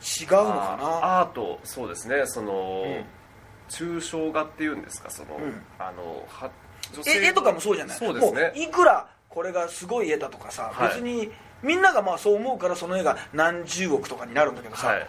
[0.00, 0.84] 違うのかな？
[0.86, 2.26] あアートそうですね。
[2.26, 3.04] その、うん。
[3.68, 5.10] 抽象画っていうんですか？
[5.10, 5.62] その、うん。
[5.78, 6.50] あのは
[6.92, 7.98] 女絵絵とかもそうじゃない？
[7.98, 8.52] そうですね。
[8.56, 10.88] いくらこれがすごい絵だとかさ、はい。
[10.88, 11.30] 別に
[11.62, 15.06] みんながまあそう思うからその絵が何十億とかになるんだけどさ、はい。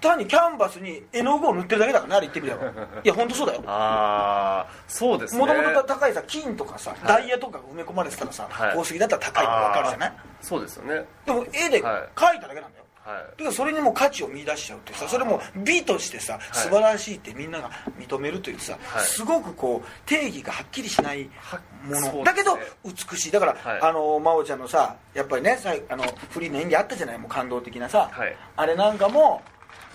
[0.00, 2.66] 単にキャンバスに絵の具を塗ってるだけだからねあれ言ってみれば。
[3.02, 3.62] いや本当そうだよ。
[3.66, 5.40] ああそうですね。
[5.40, 7.06] もともと高いさ金とかさ、い。
[7.06, 8.68] ダイヤとかが埋め込まれてたらさ、はい。
[8.68, 10.12] 宝石だったら高いの分かるじゃない？
[10.42, 11.04] そうですよね。
[11.24, 12.08] でも絵ではい。
[12.14, 12.77] 描いただけなんだよ、はい
[13.08, 19.04] だからそれにも価値を見出しちゃうってさそれも美としてさ素晴らしいってみんなが認めるというさ、はい。
[19.04, 23.30] すごくこう定義がはっきりしないはもの、だけど美しい。
[23.30, 23.80] だから、はい。
[23.80, 28.36] あの真央ちゃんのさやっぱりねあのフリーの演技あったじゃないもう感動的なさ、はい。
[28.56, 29.40] あれなんかも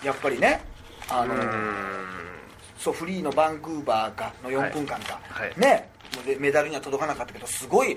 [0.02, 0.60] やっぱりね
[1.08, 1.34] あの
[2.78, 5.20] そうフリーのバンクーバーかの4分間か、
[5.56, 5.88] ね。
[6.38, 7.96] メダルには届かなかったけどすごい。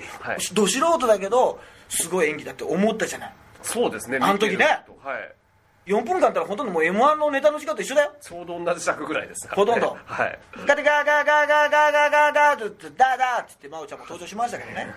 [0.54, 1.60] ど素人だけど
[1.90, 3.34] すごい演技だって思ったじゃない
[3.68, 4.20] そうですね。
[4.22, 4.66] あの時ね。
[5.04, 5.34] はい
[5.88, 8.14] 4分間ったらほとんどもう m 1のネタの時間と一緒だよ。
[8.22, 9.98] ちょうど同じ尺ぐらいですほとんど。
[10.06, 10.40] はい。
[10.66, 14.94] ガテガーガーガーガーガーガーガーガーってダーダーって言って真央ちゃんも登場しましたけどね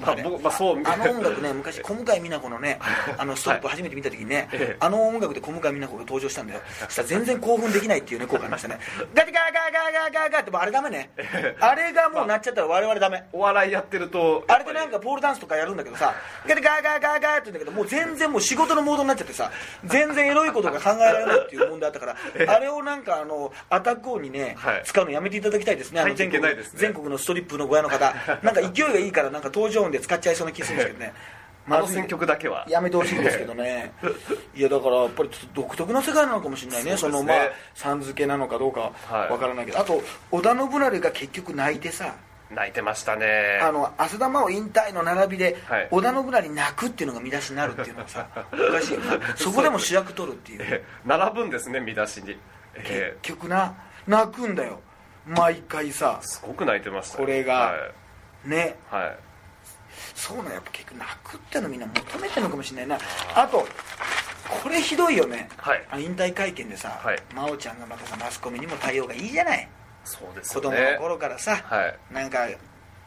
[0.00, 2.78] まあ僕まあそうあの音楽ね昔小向井美奈子のね
[3.16, 8.78] あのストップ初めて見た時にね、ええあの音楽で小向井美奈子が登場したんだよそしたら全然興奮できないっていうね効果ありましたね
[9.14, 11.10] ガテガーガーガーガーガーガーってもうあれダメね
[11.60, 16.14] あれがもうなっちゃったら我々ダメお笑いやってるとあれでなんかポールダンスとかやるんだけどさ
[16.46, 19.50] ガテガーガーガーガーって言うんだけどもう全然もう仕事のモードになっちゃってさ
[19.84, 22.16] 全然エロいことが考えられないっていう問題あったから
[22.54, 24.82] あれをなんかあのアタック王にね、はい。
[24.84, 26.30] 使うのやめていただきたいですねあの全
[26.92, 28.14] 国のストリップの小屋の方。
[28.42, 31.12] なんか勢いがいいからなんか登場音で使っちゃいそうな気するんですけどね。
[31.70, 32.64] あの選曲だけは。
[32.68, 33.92] やめてほしいんですけどね。
[34.56, 36.96] いやだからやっぱり独特な世界なのかもしれないね。
[36.96, 37.12] そね。
[37.12, 37.36] のまあ
[37.74, 42.14] さん付けなのかどうかはいわからないけど、あと織田信成が結局泣いてさ
[42.50, 43.60] 泣いてましたね。
[43.62, 45.88] あの浅田真央引退の並びで、はい。
[45.90, 50.60] 織田信成泣くっていうのが見出しになるっていうのがさおかしいよなそこでも主役取るっていう。
[50.62, 52.36] え並ぶんですね見出しに。
[52.74, 53.74] え結局な
[54.06, 54.80] 泣くんだよ。
[55.26, 56.20] 毎回さ。
[56.22, 57.76] ーすごく泣いてましたこれがは
[58.46, 58.48] い。
[58.48, 58.76] ね。
[58.90, 59.18] はい。
[60.14, 60.60] そうなんや。
[60.60, 62.98] っぱ結局泣くってのみんな求めてるのかもしれないな。
[63.34, 63.66] あと
[64.62, 65.86] これひどいよね、はい。
[65.90, 67.18] あ引退会見でさ、はい。
[67.34, 69.68] 真央ちゃんがまたさマスコミにも対応がいいじゃない
[70.08, 70.62] そうですね。
[70.62, 71.98] 供の頃からさ、はい。
[72.10, 72.48] なんか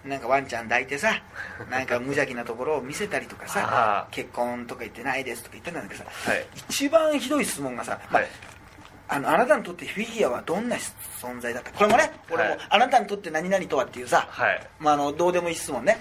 [0.06, 1.22] なんかワンちゃん抱いてさ
[1.70, 6.46] なんか無邪気なところを見せたりとかさ結婚とか言ってないですとか言ってたんだけどさ、はい。
[6.56, 8.30] 一番ひどい質問がさ、まあはい。
[9.14, 10.78] あのあなたにとってフィギュアはどんな
[11.22, 11.72] 存在だった？
[11.72, 14.68] これもね俺も、はいあなたにとって何々とはっていうさ、はい。
[14.80, 15.98] まあ、あのどうでもいい質問ね。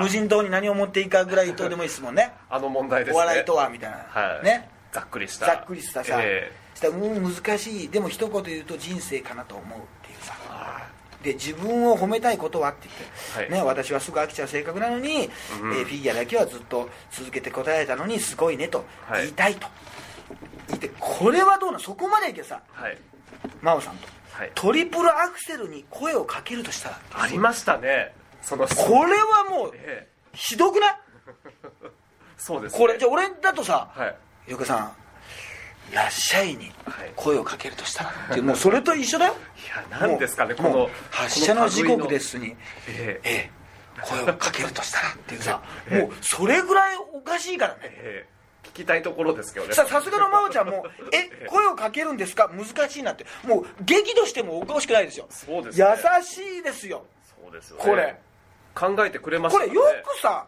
[0.00, 2.32] 無人島に何を持っていいかぐらいどうでもいい質問ね。
[2.48, 3.16] あの問題ですね。
[3.16, 4.44] お笑いとはみたいな、はい。
[4.44, 4.68] ね。
[4.92, 5.46] ざっくりした。
[5.46, 7.88] ざっくりしたさ、えしたらうん難しい。
[7.88, 10.34] でも一言言うと人生かなと思うっていうさ。
[11.22, 12.86] で自分を褒めたいことはって
[13.34, 13.62] 言って、はい。
[13.62, 15.28] ね、私はすぐ飽きちゃう性格なのに、
[15.60, 15.72] うん。
[15.72, 19.22] えーフィギュアだけはずっと続けて答えたのにすごいねとはい。
[19.22, 19.66] 言いたいと、
[20.68, 22.98] 言ってこれはどうなんそこまでいけさーはい。
[23.62, 24.06] 真央さんと。
[24.32, 24.52] はい。
[24.54, 28.14] トリプルアクセルに声をかけるとしたらありましたね。
[28.42, 30.94] そのこれはもうえひどくない？
[31.84, 31.88] え
[32.36, 32.78] そうですね。
[32.78, 34.16] これじゃあ俺だとさはい
[34.52, 34.92] 「よかさん
[35.90, 37.12] いらっしゃい」にはい。
[37.16, 39.36] 声をかけるとしたらっていうもうそれと一緒だよ。
[39.64, 42.56] いや何ですかねこの発射の時刻ですに。
[42.88, 43.28] ええ。
[43.28, 43.50] ええ。
[44.02, 46.02] 声をかけるとしたらっていうさ ええ。
[46.02, 47.80] もうそれぐらいおかしいからね。
[47.84, 48.36] ええ。
[48.68, 49.72] 聞きたいところですけどね。
[49.74, 52.50] ささすがの真央ちゃんも「え声をかけるんですか？
[52.52, 53.24] 難しいな」って。
[53.44, 55.26] もう激怒してもおかしくないですよ。
[55.30, 55.86] そうですね。
[56.18, 57.06] 優しいですよ。
[57.42, 57.82] そうですよね。
[57.84, 58.16] これ。
[58.74, 59.68] 考えてくれましたね。
[59.68, 60.46] これよくさ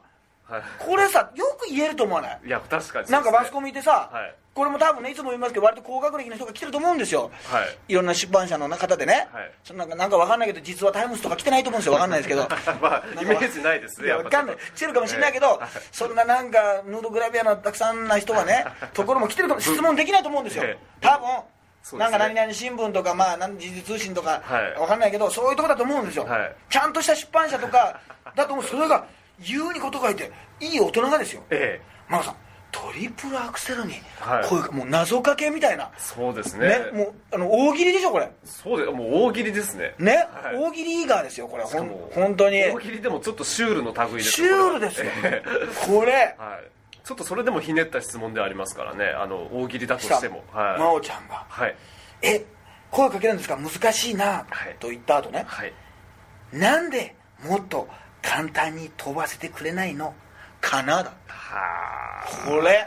[0.49, 0.63] はい。
[0.79, 2.41] これさよく言えると思わない？
[2.45, 3.13] いや確かにね。
[3.13, 7.31] なんかマスコミってさ、はいこれも多分ねいつも言いますけど割と高学歴の人が来てると思うんですよ。
[7.45, 7.79] はい。
[7.93, 9.53] いろんな出版社の方でね、はい。
[9.63, 11.93] そのなんかなんかわかんないけど実はタイムズとか来てないと思うんですよ。
[11.93, 12.43] わかんないですけど。
[12.83, 14.57] まあイメージないですねいややっぱわかんない。
[14.75, 15.59] 来てるかもしれないけど、はい。
[15.93, 20.65] そんななんかヌードグラビアのたくさんな人はね ところも来てるかも質問できないと思うんですよ。
[20.67, 20.79] ええ。
[21.01, 21.29] 多分。
[21.29, 21.45] ね。
[21.93, 24.81] なんか何々新聞とか、まあ、なん時事通信とか、はい。
[24.81, 26.53] わかんないけどそういうとこだと思うんですよ、はい。
[26.69, 28.01] ちゃんとした出版社とか
[28.35, 29.07] だと思うそれが
[29.39, 31.43] 言うにこと書いていい大人がですよ。
[31.51, 31.99] ええ。
[32.09, 34.45] 真央さんトリプルアクセルに、はい。
[34.49, 35.91] こういうもう謎かけみたいな。
[35.97, 36.69] そうですね。
[36.69, 38.31] ねもうあの大喜利でしょこれ。
[38.45, 39.95] そうでもう大喜利ですね。
[39.99, 40.57] ね、はい。
[40.57, 41.65] 大喜利イーガーですよこれ。
[41.65, 42.63] ほん本当に。
[42.63, 45.07] 大喜利でもちょっとシュールの類ですシュールですよ。
[45.25, 46.13] え えこれ。
[46.39, 46.71] はい。
[47.05, 49.07] ちょっとそれでもひねった質問ではありますからね。
[49.07, 50.45] あの大喜利だとさしても。
[50.53, 50.79] はい。
[50.79, 51.47] 真央ちゃんが。
[51.49, 51.75] はい
[52.23, 52.45] 「え
[52.91, 53.57] 声かけるんですか？
[53.57, 54.25] 難しいな。
[54.27, 55.45] はい」と言った後ね。
[55.47, 55.73] はい
[56.53, 57.89] 「なんでもっと
[58.21, 60.15] 簡単に飛ばせてくれないの？
[60.61, 61.13] かな」だ
[61.49, 62.87] はこれ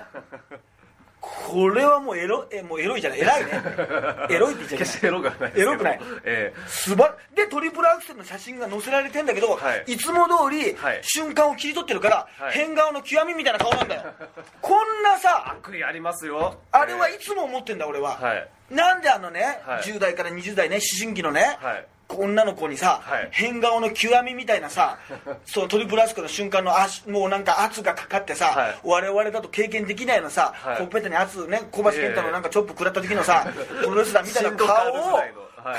[1.19, 3.19] これはもうエロえもうエロいじゃない。
[3.19, 3.51] 偉いね。
[4.29, 4.77] エロいって言っちゃいけない。
[4.79, 5.71] 決してエロがないですけど。
[5.71, 5.99] エロくない。
[6.23, 9.83] えすばでトリプルアクセルの写真が載せられてんだけど、はい。
[9.85, 10.99] い、つも通り、はい。
[11.03, 12.53] 瞬間を切り取ってるから、はい。
[12.53, 14.03] 変顔の極みみたいな顔なんだよ。
[14.61, 16.59] こんなえさ悪意ありますよ。
[16.71, 18.49] あれはいつも思ってんだ俺は、はい。
[18.71, 19.81] なんであのね、はい。
[19.83, 21.85] 10代から20代ね思春期のね、はい
[22.19, 23.29] 女の子にさ、はい。
[23.31, 24.97] 変顔の極みみたいなさ
[25.45, 28.75] そのトリプルアクセルの瞬間の足もうなんか圧がかかってさ、はい。
[28.83, 30.75] 我々だと経験できないようなさ、はい。
[30.77, 33.45] ほっぺたに圧ね小橋健太のなんかチョップ食らった時のさ、
[33.83, 35.33] プロレスラーみたいな顔を、はい。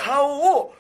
[0.05, 0.75] 顔を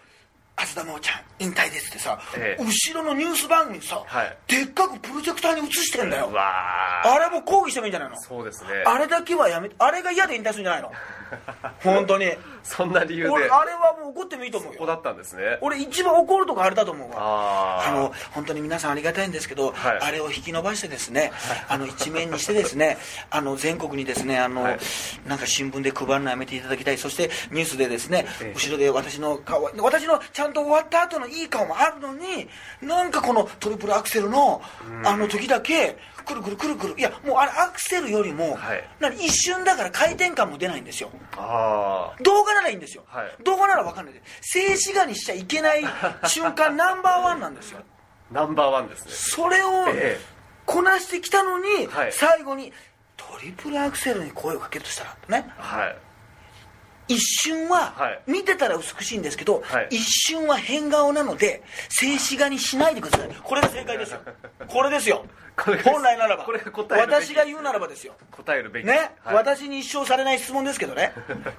[0.54, 2.62] 浅田真央ちゃん引退ですってさ、ええ。
[2.62, 4.36] 後ろのニュース番組にさ、はい。
[4.46, 6.30] でっかくプロジェクターに映してんだよ。
[6.34, 8.20] あれも抗議してもいいんじゃないの？
[8.20, 8.68] そうですね。
[8.86, 10.92] あれだけはやめあれが嫌で引退するんじゃないの？
[11.82, 12.26] 本当に
[12.62, 13.30] そんな理由で。
[13.30, 14.78] 俺あれはもう怒ってもいいと思うよ。
[14.78, 15.58] ここだったんですね。
[15.60, 17.16] 俺一番怒るとこあれだと思うわ。
[17.16, 17.90] あー。
[17.90, 19.98] あの本当に皆さんありがたいんですけど、はい。
[20.00, 21.32] あれを引き伸ばしてですね
[21.68, 22.98] あの一面にしてですね
[23.30, 24.78] あの全国にですねあの、はい。
[25.26, 26.98] なんか新聞で配るのやめていただきたい。
[26.98, 28.52] そしてニュースでですねええ。
[28.54, 32.48] 後ろで私の顔私のちゃんと終わった後のいい顔もあるのに
[32.80, 34.62] なんかこのトリプルアクセルの
[35.04, 36.94] あの時だけくるくるくるくる。
[36.98, 38.88] いやもうあれアクセルよりも、はい。
[39.00, 41.10] 何一瞬だから回転感も出ないんですよ。
[41.36, 43.44] あ動画ならいいんですよ、はい。
[43.44, 44.14] 動画なら分かんない。
[44.40, 45.84] 静止画にしちゃいけない
[46.26, 47.80] 瞬間ナンバーワンなんですよ。
[47.80, 47.82] あ
[48.32, 49.12] ナンバーワンですね。
[49.12, 50.20] それをええ。
[50.64, 52.12] こなしてきたのに、はい。
[52.12, 52.72] 最後に
[53.16, 55.52] トリプルアクセルに声をかけるとしたらね。
[55.58, 55.96] はい
[57.14, 58.22] 一瞬は、はい。
[58.26, 59.88] 見てたら美しいんですけど、はい。
[59.90, 63.28] 一瞬は変顔なので静止画にしないでください。
[63.42, 64.20] これが正解ですよ。
[64.66, 65.24] これですよ。
[65.84, 66.46] 本来ならば。
[66.90, 68.14] 私が言うならばですよ。
[68.30, 68.86] 答えるべき。
[68.86, 69.34] ね、はい。
[69.36, 71.12] 私に一生されない質問ですけどね。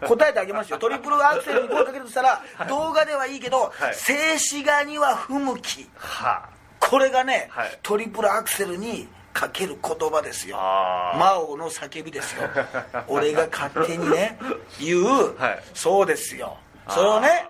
[0.07, 0.77] 答えてあげますよ。
[0.79, 3.95] トリプルアクセルに声かけるとしたら、動画ではいいけど、はい。
[3.95, 5.87] 静止画には不向き。
[5.95, 7.79] はこれがね、はい。
[7.83, 10.57] トリプルアクセルにかける言葉ですよ。
[10.57, 12.43] 魔王の叫びですよ。
[13.07, 14.37] 俺が勝手にね
[14.79, 15.63] 言う、はい。
[15.73, 16.57] そうですよ。
[16.89, 17.47] それをね。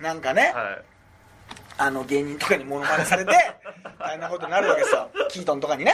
[0.00, 0.82] なんかね、あはい。
[1.78, 3.32] あの芸人とかにモノマネされて
[4.00, 5.10] 大変なことになるわけですよ。
[5.28, 5.92] キートンとかにね。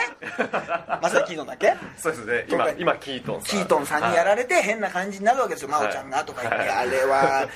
[1.01, 1.73] まさにキートンだっけ？
[1.97, 2.45] そうですね。
[2.49, 3.59] 今今キートンさん。
[3.59, 6.69] キートンさんにやられれて変な感じになるわけですよ、真央ちゃんがとか言って、はい。
[6.69, 7.47] あれは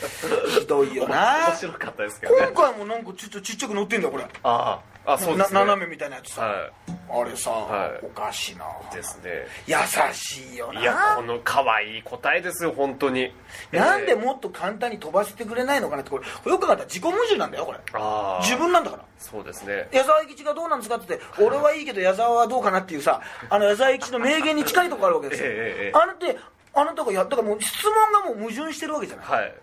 [0.59, 1.47] ひどいよな。
[1.47, 2.47] 面白かったですけどね。
[2.53, 4.25] 今回もなんかちょっとちっちゃく載ってんだよこれ。
[4.25, 5.59] あああそうですね。
[5.59, 6.69] な斜めみたいなやつさ、は
[7.09, 8.05] あれさ、はい。
[8.05, 8.65] おかしいな。
[8.93, 9.47] ですね。
[9.65, 9.75] 優
[10.13, 10.81] しいよな。
[10.81, 13.31] いやこの可愛い答えですよ本当に。
[13.71, 17.79] なんでえもっと簡単に飛ばせてくれないのかなってこれよく考えたら自己矛盾なんだよこれ。
[17.93, 19.05] ああ自分なんだから。
[19.17, 19.87] そうですね。
[19.93, 26.37] 矢沢永吉がどうなんですかって言って俺はいいけど矢沢はどうかなっていうさあの矢沢永吉の名言に近いとこあるわけですよ、 ええええあれって
[26.73, 29.25] あなたがやったからもう質問がもう矛盾してるわけじゃない。
[29.25, 29.53] はい。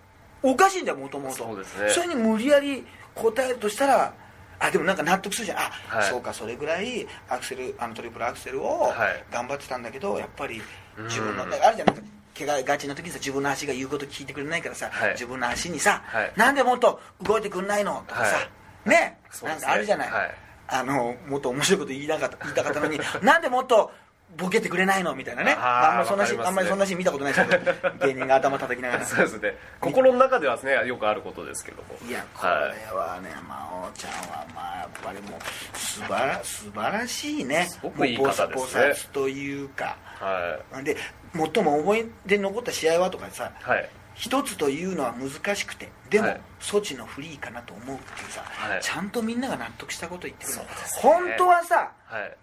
[0.42, 1.36] おかしいんだよもともと。
[1.36, 1.90] そうですね。
[1.90, 4.14] それに無理やり答えるとしたら
[4.58, 5.58] あでもなんか納得するじゃん。
[5.58, 6.10] あ、はい。
[6.10, 9.24] そうかそれぐらいアクセルあのトリプルアクセルをはい。
[9.30, 10.62] 頑張ってたんだけどやっぱり
[10.98, 11.96] 自分のうんあるじゃない
[12.36, 15.12] 怪我がちな時にさ自分の足が言うこと聞いてくれないからさ、はい。
[15.12, 16.32] 自分の足にさ、はい。
[16.36, 18.42] なんでもっと動いてくんないのとかさ、は
[18.86, 18.88] い。
[18.88, 20.34] ねなんかあるじゃない、はい。
[20.66, 23.92] あのもっと面白いこと言いなかった言いたかったのに なんでもっと
[24.36, 25.14] ボケてくれないの？
[25.14, 25.56] みたいなね。
[25.58, 26.48] あんまりそんなし、わかりますね。
[26.48, 28.06] あんまりそんなシーン見たことないですけど。
[28.06, 29.04] 芸人が頭叩きながら。
[29.04, 31.96] そうですね心の中ではですねよくあることですけども。
[32.08, 32.50] いやこれ
[32.96, 37.66] はね、真央ちゃんはまあやっぱりもう素晴ら素晴らしいね。
[37.70, 38.54] すごくいい方ですね。
[38.54, 39.96] もう菩薩というか。
[40.20, 40.96] はで
[41.34, 43.88] 最も思い出に残った試合はとかさいはい。
[44.14, 46.40] 一つというのは難しくてでも、はい。
[46.60, 48.80] 措置のフリーかなと思うっていうさ、はい。
[48.80, 50.64] ちゃんとみんなが納得したこと言ってくるね。
[51.02, 52.36] 本当はさはい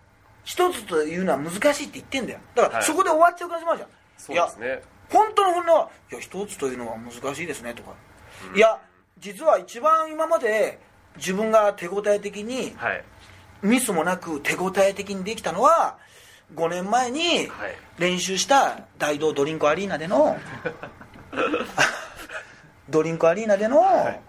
[0.44, 2.40] 一つというのは難しいって言ってんだよ。
[2.56, 2.84] だから、はい。
[2.84, 3.90] そこで終わっちゃう可能性もあるじゃん。
[4.18, 4.84] そうですね。
[5.12, 7.92] 本当の本音はいや一つというのは難しいですねとか、
[8.56, 8.80] いや
[9.20, 10.80] 実は一番今まで
[11.18, 13.04] 自分が手応え的にはい。
[13.62, 15.98] ミスもなく手応え的にできたのは
[16.56, 17.76] 5年前にはい。
[18.00, 20.38] 練習した大道ドリンクアリーナでの
[22.90, 24.20] ドリンクアリーナでの、い。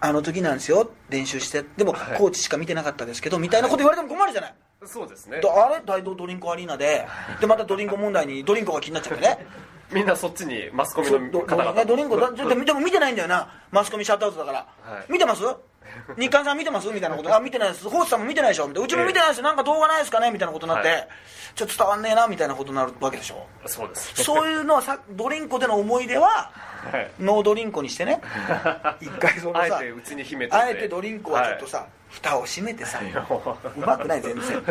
[0.00, 0.90] あの時なんですよ。
[1.08, 1.64] 練習して。
[1.76, 2.18] でもはい。
[2.18, 4.54] コーチしか見てなかったですけどみたいなこと言われても困るじゃない、
[4.86, 5.40] そうですね。
[5.40, 5.80] であれ？
[5.84, 7.06] 大道ドリンクアリーナで。
[7.40, 9.46] でまたドリンク問題にドリンクが気になっちゃってね。
[9.90, 11.72] みんなそっちにマスコミの方々。
[11.72, 13.48] ねドリンクだ でも見てないんだよな。
[13.70, 14.58] マスコミシャットアウトだから、
[14.92, 15.04] はい。
[15.12, 15.42] 見てます？
[16.18, 16.88] 日刊さん見てます？
[16.92, 17.34] みたいなこと。
[17.34, 17.88] あ見てないです。
[17.88, 18.68] ホースさんも見てないでしょ？
[18.68, 18.86] みたいな。
[18.86, 19.44] うちも見てないですよ。
[19.44, 20.30] なんか動画ないですかね？
[20.30, 21.08] みたいなことになって、はい。
[21.54, 23.46] ちょっと伝わんねえなみたいなことになるわけでしょ？
[23.66, 24.22] そうです。
[24.22, 26.77] そういうのはさドリンクでの思い出ははい
[27.20, 28.20] ノードリンクにしてね。
[29.00, 33.00] 一回そのさあえてうちに秘めててあえてドリンクはちょっとさ、蓋を閉めてさ
[33.76, 34.62] うまくない全然。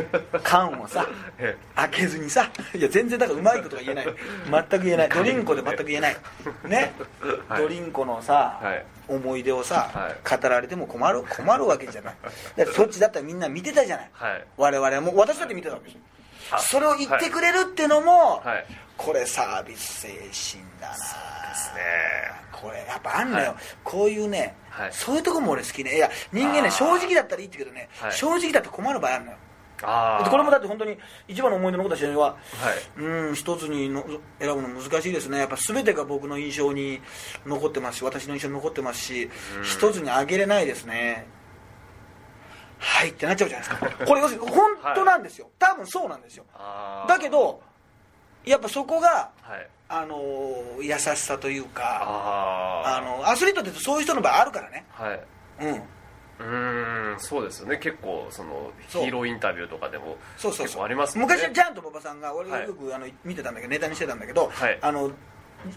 [0.44, 4.06] 缶をさえ開けずにさいや全然だからうまいことが言えない。
[4.70, 5.10] 全く言えない。
[5.10, 6.18] ドリンコで全く言えない。
[6.66, 6.94] ね、
[7.48, 7.62] はい。
[7.62, 8.86] ドリンコのさ、はい。
[9.08, 10.42] 思い出をさ、はい。
[10.42, 12.16] 語られても困る困るわけじゃない。
[12.56, 14.46] だってそっちだったらみんな見てたじゃない、はい。
[14.58, 16.02] 我々も私だって見てたわけですよ。
[16.02, 16.17] あ
[16.60, 18.66] それを言ってくれるっていうのも、はい。
[18.98, 20.94] これサービス精神だな。
[20.96, 21.00] で
[21.56, 21.82] すね。
[22.52, 23.56] これやっぱあんのよ、はい。
[23.84, 24.90] こういうね、はい。
[24.94, 28.12] そういうとこも俺好きねいや人間ね正直だったらいいって言うけどね、はい。
[28.14, 29.38] 正直だって困る場合あるのよ。
[29.84, 32.38] あこれもだって本当に一番の思い出のことは、は
[32.98, 33.00] い。
[33.00, 34.04] うん一つにの
[34.40, 35.38] 選ぶの難しいですね。
[35.38, 37.00] やっぱ全てが僕の印象に
[37.46, 39.64] 残ってますし私の印象に残ってますしうん。
[39.64, 41.28] 一つにあげれないですね
[42.80, 44.06] はいってなっちゃうじゃないですか。
[44.06, 46.46] これ要するに本当なんですよ、多分そうなんですよ。
[47.08, 47.62] だけど
[48.46, 49.68] やっぱそこがはい。
[49.90, 54.86] あのー優しさというかああのアスリートってそういう人の場合あるからね。
[54.98, 55.20] あはい。
[55.62, 55.84] うん。
[56.40, 57.78] うーんそうですよね。
[57.78, 60.82] 結構そのヒーローインタビューとかでもそうそう結そう。
[60.82, 61.24] 構ありますね。
[61.24, 64.78] 昔ジャンと馬場さんが俺よくあの見てたんだけどネタにしてたんだけど、はい。
[64.82, 65.10] あの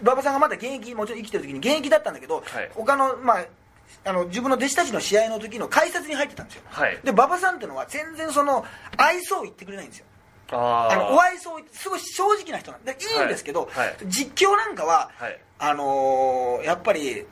[0.03, 2.71] 馬場さんがまだ現役もちろん生きてる時に現役だったんだけど、はい。
[2.75, 3.45] 他のまあ
[4.05, 6.99] あの自分の弟子たちの試合の時の解説に入ってたんですよ、はい。
[7.05, 8.65] で馬場さんっていうのは全然その
[8.97, 10.07] 愛想を言ってくれないんですよ。
[10.53, 13.23] ああのおい愛想すごい正直な人なんでい。
[13.23, 13.87] いんですけど、はい。
[13.89, 15.39] はい実況なんかは、はい。
[15.59, 17.27] あのーやっぱり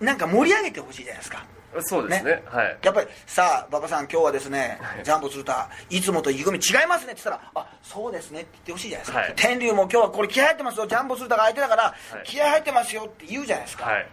[0.00, 1.44] なんか盛り上げてほしいじゃないですか。
[1.80, 2.42] そうですね。
[2.46, 2.78] はい。
[2.82, 5.04] やっぱりさあ馬場さん今日はですね、はい。
[5.04, 9.32] ジャンボ鶴田いつもと意気込み違いますねって言ったらあそうですねって言ってほしいじゃないですか、はい。
[9.34, 10.86] 天竜も今日はこれ気合入ってますよ。
[10.86, 12.24] ジャンボ鶴田が相手だから、い。
[12.24, 14.06] 気合入ってますよって言うじゃないですか、はい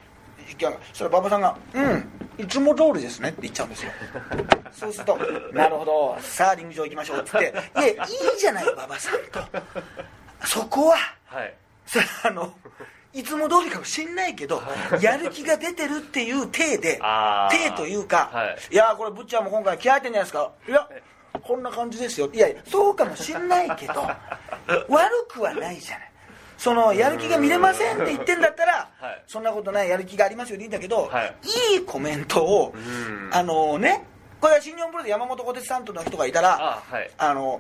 [0.60, 3.92] いやそしたら馬場さんが「うんいつも通りですね」って言っちゃうんですよ。
[4.72, 5.18] そうすると
[5.54, 7.60] 「なるほどさあリング上行きましょう」って言って
[7.94, 9.40] 「いやいいじゃない馬場さん」と。
[10.46, 11.54] そこははい。
[11.86, 12.54] さあの
[13.14, 14.62] いつも通りかもしんないけど
[15.02, 18.58] やる気が出てるっていう体で体というか、はい。
[18.72, 20.52] い、やこれブッチャーも今回気合入ってんじゃないですか。
[20.68, 20.88] いや
[21.44, 22.30] こんな感じですよ。
[22.34, 23.94] いやいやそうかもしんないけど
[24.88, 26.11] 悪くはないじゃない
[26.62, 29.24] そのやる気が見れませんって言ってんだったら、はい。
[29.26, 31.36] そんなことないやる気がありますよでいいんだけど、はい。
[31.74, 33.30] い、いコメントをん。
[33.32, 34.06] あのね
[34.39, 37.10] これは新日本プロで山本小鉄さんとの人がいたらあはい。
[37.17, 37.60] あの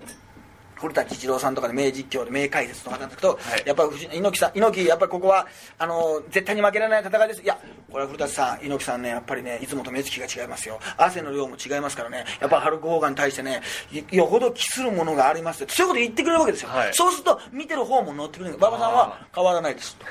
[0.81, 3.63] 古田吉郎さんとかで名実況で名解説とかなんですけど、はい。
[3.65, 7.41] やっぱり藤猪木さん猪木やっぱりここはあの絶対に負けられない戦いです。
[7.43, 7.57] いや
[7.91, 10.79] これは古田さん猪木さんねやっぱりねいつもと目つきが違いますよ。
[10.97, 12.25] 汗の量も違いますからね。
[12.39, 15.63] やっぱハルク・ホーガンに対してねいよほど期するものがあります。
[15.63, 16.93] ってそういうこと言ってくれるわけですよ、はい。
[16.93, 18.55] そうすると見てる方も乗ってくれる。
[18.55, 20.05] 馬場さんは変わらないですと。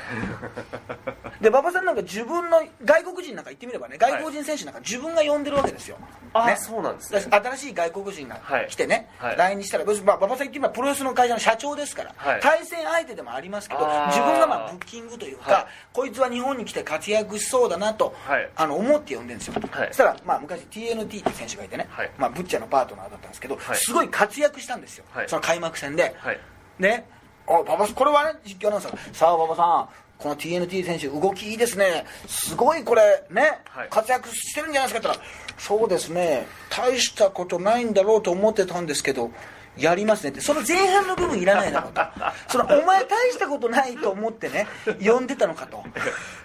[1.40, 5.96] で馬場さんなんか自分の外国人なんか言ってみればね外国人選手なんか自分が呼んでるわけですよ、
[6.34, 6.56] あね。
[6.56, 7.20] そうなんですね。
[7.30, 9.36] 新しい外国人が来てね、はい。
[9.36, 12.40] 来日したら、馬場さん言ってみればプロレスの会社の社長ですから、はい。
[12.40, 15.66] 対戦相手でもありますけど自分がまあブッキングというか、はい。
[15.92, 18.50] こいつは日本に来て活躍しそうだなと、はい。
[18.56, 19.88] あの思って呼んでるんですよ、はい。
[19.88, 22.10] そしたら、まあ、昔 TNT っていう選手がいてね、はい。
[22.18, 23.76] まあ、ブッチャーのパートナーだったんですけど、はい。
[23.76, 25.28] すごい活躍したんですよ、はい。
[25.28, 26.40] その開幕戦で、はい。
[26.78, 27.06] ね。
[27.48, 28.92] あ馬場これはね実況アナウンサー。
[28.92, 32.04] がさあ馬場さんこの TNT 選手動きいいですね。
[32.26, 33.88] すごいこれね、はい。
[33.88, 36.46] 活躍してるんじゃないですかって言ったらそうですね。
[36.68, 39.30] 大したことないんだろうと思ってたんですけど
[39.76, 40.40] やりますねって。
[40.40, 42.02] その前半の部分いらないだろうと。
[42.48, 44.66] そのお前大したことないと思ってね
[45.02, 45.84] 呼んでたのかと。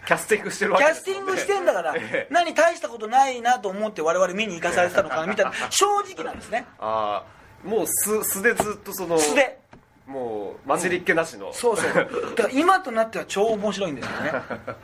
[0.07, 0.93] キャスティングしてるわキけ。
[0.93, 2.27] ですもんねャスティングしてんだから ええ。
[2.29, 5.51] 何大したことないなと思って我々見に行かされてたのかな みたいな。
[5.69, 5.85] 正
[6.15, 6.65] 直なんですね。
[6.79, 9.59] ああもう素素でずっとその素で。
[10.05, 11.93] もう混じりっ気なしの、そうそう。
[12.35, 14.33] だから今となっては超面白いんですよね。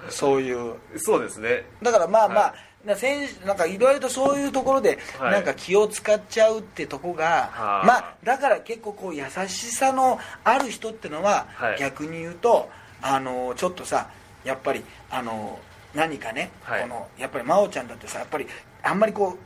[0.10, 0.76] そういう。
[0.98, 1.64] そうですね。
[1.84, 5.32] だからまあまあ、はな選手なんかいろいろとそういうところではい。
[5.32, 11.80] なんか気を使っちゃうってとこが、はあまあだから結構こう優しさのある人ってのははい。
[11.80, 12.70] 逆に言うと
[13.02, 14.10] あのちょっとさ
[14.44, 15.60] やっぱりあの
[15.94, 16.82] 何かね、はい。
[16.84, 18.48] このやっぱり真央ちゃんだってさやっぱり
[18.84, 19.38] あんまりこ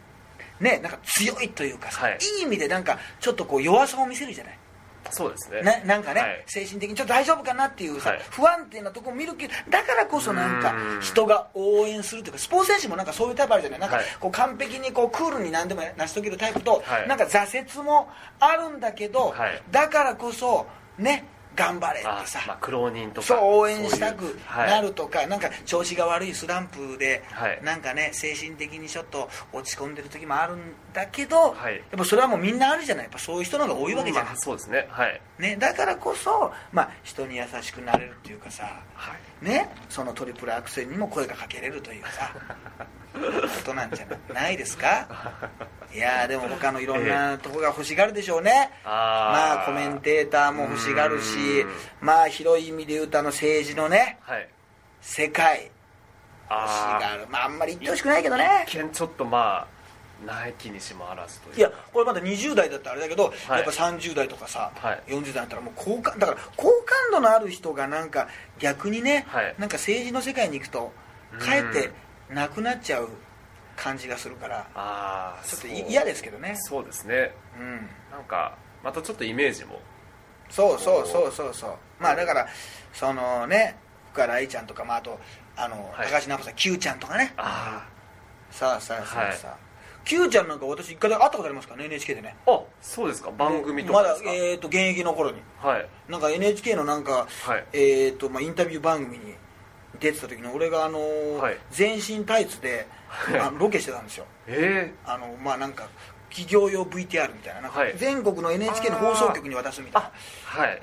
[0.59, 2.17] うねなんか強いというかさ、はい。
[2.37, 4.57] い、い意味でなんかちょっとこう弱さを見せるじゃない
[5.11, 5.61] そうですね。
[5.61, 6.43] ね、なんかね、はい。
[6.47, 8.21] 精神的にちょっと大丈夫かなっていうさ、はい。
[8.31, 11.01] 不安定なところを見るけどだからこそなんかうん。
[11.01, 13.79] 人が応援するというかスポーツ選手もなんかそういうタイプあるじゃない。
[13.79, 14.05] なんかはい。
[14.19, 17.07] こう完璧にこうクールに何でも成し遂げるタイプと、はい。
[17.07, 19.61] なんか挫折もあるんだけど、はい。
[19.71, 20.65] だからこそ
[20.97, 27.59] ね頑張れってあさ、まあ苦労人とかそう応援したくなるとか、なんか調子が悪いスランプで、はい。
[27.63, 30.59] なんかね精神的にちょっと落ち込んでる時もあるん
[30.93, 31.75] だけど、はい。
[31.75, 33.05] やっぱそれはもうみんなあるじゃない。
[33.05, 34.87] やっぱそういう人の方が多いわけじゃない、まあそうですね。
[34.89, 35.21] はい。
[35.39, 42.31] ね、だからこそ、まあ、人に優しくなれるっていうかさ、はいね、そのトリプルアクセルにも声がかけれるというさ
[43.13, 43.19] こ
[43.65, 45.07] となんじゃないですか？
[45.93, 51.69] いやーでも他のいろんなとこが欲しがるでしょうね、まあコメンテーターも欲しがるしうん。
[52.01, 54.49] まあ広い意味で言うとあの政治のねはい。
[55.01, 55.59] 世界。
[55.63, 55.71] 欲し
[56.49, 57.27] あがる。
[57.29, 58.65] まああんまり言ってほしくないけどね。
[58.67, 59.74] 一見ちょっとまあ
[60.25, 61.57] ない気にしもあらずという。
[61.57, 63.59] いやこれまだ20代だったらあれだけど、はい。
[63.59, 65.03] やっぱ30代とかさ、はい。
[65.07, 68.27] 40代だったらもう好感だから好感度のある人がなんか
[68.59, 69.55] 逆にね、はい。
[69.57, 70.91] なんか政治の世界に行くと
[71.39, 71.91] かえって
[72.29, 73.09] なくなっちゃう
[73.75, 76.55] 感じがするからああちょっとい嫌ですけどね。
[76.57, 77.33] そうですね。
[77.59, 77.89] うん。
[78.11, 79.79] なんかまたちょっとイメージも。
[80.49, 81.75] そうそうそうそうそう。
[81.99, 82.47] まあだから
[82.93, 83.77] そのね
[84.11, 85.19] 福原愛ちゃんとか、まあ、あと
[85.57, 86.07] あの、はい。
[86.07, 87.33] 高橋尚子さん Q ちゃんとかね。
[87.37, 87.85] あ
[88.51, 89.57] さあさあさあさあ、は
[90.05, 92.35] Q ちゃんなんか私一回会ったことありますからね NHK でね。
[92.47, 93.31] ああそうですか？
[93.31, 95.37] 番組とかまだ、えー、と現役の頃に。
[95.59, 95.87] はい。
[96.07, 97.65] なんか NHK のなんか、はい。
[97.73, 99.33] えーとまあ、インタビュー番組に
[99.99, 101.57] 出てた時に俺があのーはい。
[101.71, 103.39] 全身タイツで、はい。
[103.39, 104.25] あのロケしてたんですよ。
[104.47, 105.87] えあのまあなんか
[106.29, 107.93] 企業用 VTR みたいななんかはい。
[107.97, 110.11] 全国の NHK の放送局に渡すみたいな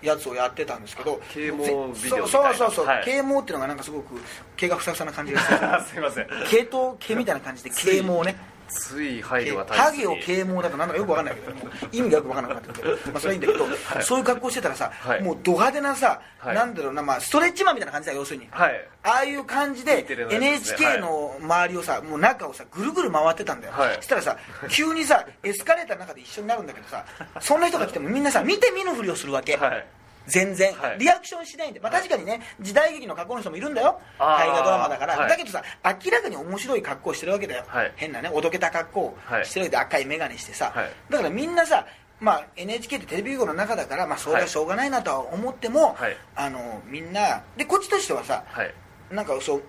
[0.03, 2.27] やつをやってたんですけど啓蒙ぜビデオみたいな。
[2.27, 3.05] そうそうそう、はい。
[3.05, 4.15] 啓蒙っていうのがなんかすごく
[4.57, 5.55] 毛がふさふさな感じがして
[5.93, 6.27] すいません。
[6.51, 8.37] 毛と毛みたいな感じで啓蒙ね
[8.69, 11.53] つい配慮がハ大を啓蒙だとなんだかよくわかんないけど
[11.93, 13.67] 意味がよくわかんなくなってるけど、まあ、それはいいんだけど、
[14.03, 15.23] そういう格好してたらさ、はい。
[15.23, 16.55] もうド派手なさ、はい。
[16.55, 18.89] なんだろうな、まあ、ストレッチマンみたいな感じだよ要するに、はい。
[19.05, 23.97] ああいう感じで E NHK の周りをさもう中をさぐるぐる回ってたんだよ、はい。
[23.97, 24.37] そしたらさ
[24.69, 27.05] 急にさエスカレーターの中で一緒になるんだけどさ
[27.41, 29.85] そんな人が来てもみんなさ見て見ぬふりをするわけ、はい
[30.27, 30.99] 全然、はい。
[30.99, 34.01] リアクションしないんで、まあ、確かにね時代劇の格好の人もいるんだよ。
[34.19, 35.29] 大河ドラマだから、はい。
[35.29, 37.93] だけどさ明らかに面白い格好してるわけだよ、はい。
[37.97, 39.47] 変なねおどけた格好をはい。
[39.47, 40.91] してるわけで赤い眼鏡してさ、はい。
[41.11, 41.87] だからみんなさ
[42.21, 46.17] まあ、NHK ってテレビ局の中だから、まあ、それはしょうがないなとは思っても、はい。
[46.37, 48.75] あのみんなでこっちとしてはさはい。
[49.11, 49.63] なんかそう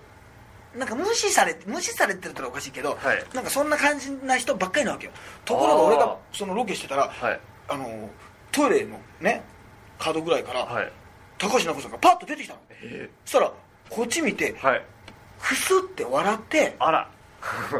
[0.78, 3.24] なんか無視されて無視されてるってのはおかしいけど、はい。
[3.34, 5.12] なんかそんな感じな人ばっかりなわけよ。
[5.44, 7.40] ところが俺がそのロケしてたら、はい。
[7.68, 8.08] あの
[8.52, 9.42] トイレのね
[10.04, 10.92] 角ぐらいから、はい。
[11.38, 12.60] 高橋尚子さんがパッと出てきたの。
[12.70, 13.52] えそしたら
[13.88, 14.82] こっち見てー、はい。
[15.40, 17.10] クスって笑ってあら。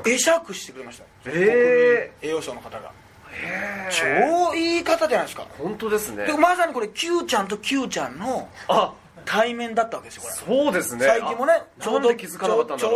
[0.03, 1.05] 会釈してくれました。
[1.27, 2.91] え栄養賞の方が。
[3.91, 5.47] 超いい方じゃないですか。
[5.59, 6.27] 本当ですね。
[6.27, 8.93] でまさにこれ Q ちゃんと Q ちゃんのあ。
[9.27, 10.35] 対面だったわけですよこれ。
[10.35, 11.07] そうですね。
[11.07, 12.01] 最近もねあ超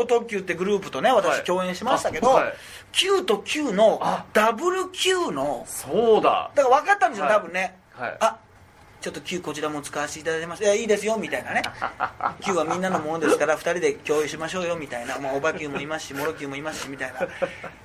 [0.04, 1.44] 特急ってグループとね私はい。
[1.44, 2.54] 共演しましたけど、あはい。
[2.92, 4.26] Q と Q のあ。
[4.34, 6.50] ダブル Q のそうだ。
[6.54, 7.34] だから分かったんですよ、はい。
[7.36, 8.16] 多分ね、はい。
[8.20, 8.36] あ
[9.00, 10.62] ちょっと Q こちらも使わせていただいてます。
[10.62, 11.62] いやいいですよみたいなね。
[12.42, 17.20] Q はみんなのものですから2人で共有しましょうよみたいな、まあ、おば Q もいますしもろ Q もいますしみたいな。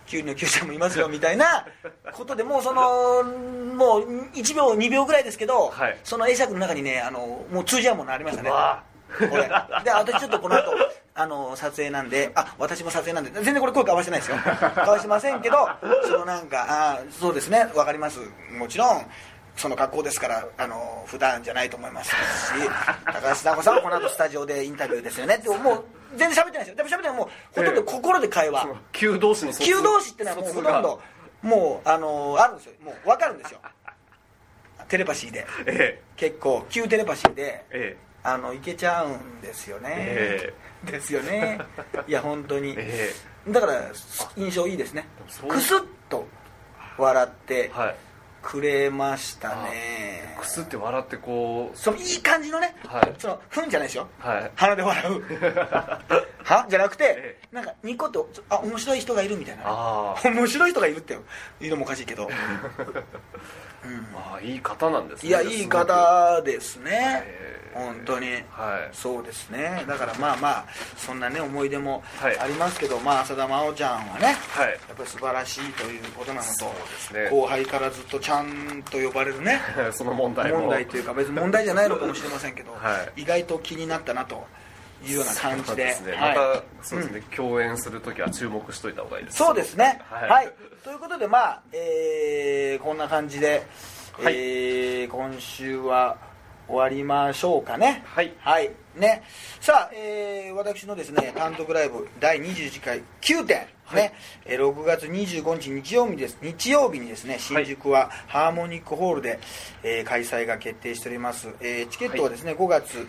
[0.08, 1.66] Q の Q ちゃんもいますよみたいな。
[2.12, 5.98] ことでもうそのもう1秒2秒ぐらいですけど、はい。
[6.04, 8.50] その会釈の中にねあのもう通じ合うものありましたね。
[8.50, 9.48] これ。
[9.84, 10.72] で私ちょっとこの後
[11.16, 14.38] あの撮影なんであ私も撮影なんで全然これ声交わしてないですよ。
[14.38, 15.70] 交わしてませんけど
[16.06, 17.72] そのなんかあそうですね。
[17.76, 18.20] わかります。
[18.58, 19.06] もちろん
[19.56, 22.16] その格好ですからあの普段じゃないと思いますし
[23.06, 25.86] 高橋尚子さんはこの後スタジオでインタビューですよねってもう
[26.16, 26.76] 全然喋ってないですよ。
[26.76, 27.18] でも喋ってない。
[27.18, 28.62] もうほとんど心で会話。
[28.62, 31.02] その旧同士の旧同士ってのはもうほとんど
[31.42, 32.74] もうあのあるんですよ。
[32.84, 33.60] もう分かるんですよ。
[34.88, 35.46] テレパシーで。
[35.66, 37.98] え結構旧テレパシーでええ。
[38.26, 40.54] あのいけちゃうんですよね、え
[40.86, 41.60] ですよね。
[42.08, 42.74] いや本当に。
[42.80, 43.12] え
[43.48, 43.52] え。
[43.52, 43.82] だから
[44.38, 45.06] 印象いいですね。
[45.28, 45.50] そう。
[45.50, 46.26] クスッと
[46.98, 47.96] 笑ってえはい
[48.44, 50.36] くれましたね。
[50.40, 51.78] くすって笑ってこう。
[51.78, 53.14] そのいい感じのね、はい。
[53.18, 54.08] そのふんじゃないですよ。
[54.20, 54.52] はい。
[54.56, 55.24] 鼻で笑う。
[56.44, 61.18] はじゃなくてえなんかニコッとあ面白い人がいるみたいなあ面白い人がいるって
[61.62, 62.32] いうのもおかしいけど、うん
[64.16, 65.30] ああいい方なんですね。
[65.30, 67.24] いやいい方ですね。
[67.26, 68.28] ええ本当に。
[68.52, 68.96] はい。
[68.96, 69.84] そうですね。
[69.88, 70.66] だからまあまあ
[70.96, 72.40] そんなね思い出もはい。
[72.40, 74.70] ありますけど、まあ浅田真央ちゃんはねはい。
[74.70, 76.66] やっぱり素晴らしいということなのと
[77.14, 77.30] ね。
[77.30, 79.60] 後輩からずっとちゃんと呼ばれるね
[79.92, 80.62] その問題も。
[80.62, 84.46] 問題というか別に問題じゃないのかもしれませんけど、 は意外と気になったなと
[85.06, 85.86] いうような感じで。
[85.86, 86.38] ね、はい。
[86.38, 89.38] またそうですね、共演するときは注目しといた方がいいです。
[89.38, 90.02] そうですね。
[90.10, 90.30] はい。
[90.30, 93.66] はい、ということでまあ、えーこんな感じで、
[94.14, 94.36] はい。
[94.36, 96.18] えー今週は
[96.68, 98.04] 終わりましょうかね。
[98.06, 98.34] はい。
[98.40, 98.72] はい。
[98.96, 99.24] ね。
[99.60, 103.68] さあ、えー私のですね単独ライブ第21回9点。
[103.94, 104.14] ね、
[104.46, 106.38] えー6月25日日曜日です。
[106.42, 109.40] 日曜日にですね新宿はハーモニックホールで、
[109.84, 113.08] えー開催が決定しております、えーチケットはですね、5月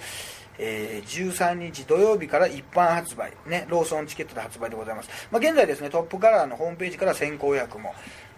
[0.59, 7.95] えー13日土曜日から一般発売、ね、ローソンチケットで発売でございます、まあ、現在ですねトップカラーのホームページから先行予約も、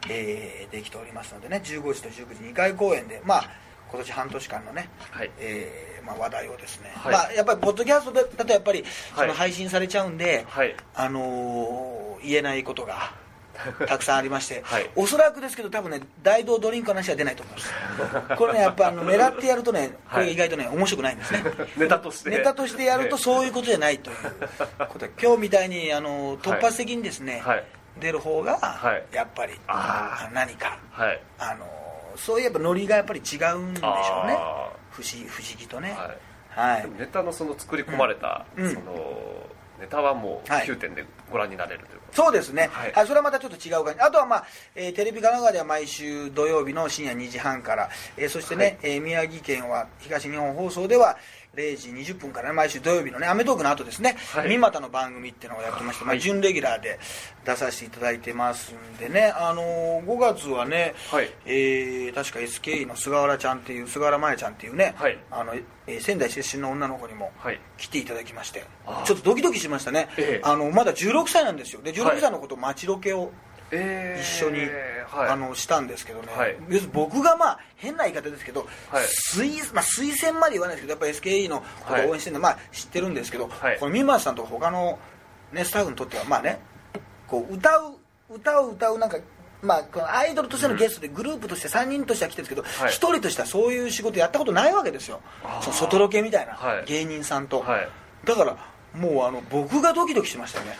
[0.08, 3.50] えーできておりますのでね15時と19時2回公演でまあ
[3.90, 5.30] 今年半年間のね、はい。
[5.38, 7.12] えーまあ、話題をですね、はい。
[7.12, 9.28] まあ、やっぱりポッドキャストだとやっぱりそはい。
[9.28, 10.74] の配信されちゃうんで、はい。
[10.94, 13.12] あのー言えないことが
[13.86, 14.90] たくさんありまして、はい。
[14.96, 17.72] おそらくですけど多分ね大道ドリンクの話は出ないと思います。
[18.36, 21.44] これねやっぱあの狙ってやるとねこれ意外とね面白くないんですね。
[21.76, 22.30] ネタとして。
[22.30, 24.16] ネタとしてやるとそういうことじゃないという。
[24.86, 27.64] ことで今日みたいにあの突発的にですね、はい。
[27.98, 29.04] 出る方がはい。
[29.12, 31.20] やっぱりあ何かはい。
[31.38, 31.66] あの
[32.16, 33.88] そういうやっぱノリがやっぱり違うんでしょ
[34.24, 34.36] うね。
[34.38, 35.96] あ不思議不思議とね。
[36.50, 36.90] はい。
[36.98, 38.72] ネタのその作り込まれた、うん。
[38.72, 39.45] その
[39.80, 40.66] ネタはもうはい。
[40.66, 42.22] 9点でご覧になれるということ。
[42.22, 48.92] そうですね、ははいいそれはまたちょっと違う感じ、あとは、まあえーテレビ神奈川では毎週土曜日の深夜2時半から、えーそしてね、はい。
[48.94, 51.16] えー宮城県は東日本放送では
[51.56, 54.48] 0時20分からね、毎週土曜日のね、アメトーークの後ですね、はい。
[54.50, 56.20] 三股の番組っていうのをやってまして、まあ、はい。
[56.20, 56.98] 準レギュラーで
[57.44, 61.30] 出させていただいてますんでね、あのー5月はね、はい。
[61.46, 65.18] えー確か SKE の菅原ちゃんっていう、菅原麻也ちゃんっていうね、はい。
[65.30, 67.60] あのえー仙台出身の女の子にもはい。
[67.78, 68.64] 来ていただきまして、
[69.04, 70.46] ちょっとドキドキしましたね、ええ。
[70.46, 71.80] あのまだ16歳なんですよ。
[71.82, 72.20] で16はい。
[72.20, 74.60] 歳の子と街ロケをえー一緒に、
[75.08, 76.56] はい、あのしたんですけどね、はい。
[76.68, 79.04] 要するに僕がまあ変な言い方ですけど、はい。
[79.04, 83.78] 推まあ、推薦まで言わないですけどやっぱ SKE のことを応援してるのは、まあ、知ってるんですけど、はい。
[83.78, 84.98] この三松さんと他の、
[85.52, 86.60] ね、スタッフにとってはまあね
[87.26, 87.96] こう歌う
[88.30, 89.18] 歌を歌うなんか
[89.62, 92.92] まあ、このアイドルとしてのゲストでグループとして3人としては来てるんですけど、はい。
[92.92, 95.20] 一1人としてはそういう仕事やったことないわけですよ。
[95.62, 96.84] その外ロケみたいな、はい。
[96.84, 97.88] 芸人さんと、はい。
[98.24, 98.56] だから
[98.96, 100.76] もうあの僕がドキドキしましたよね。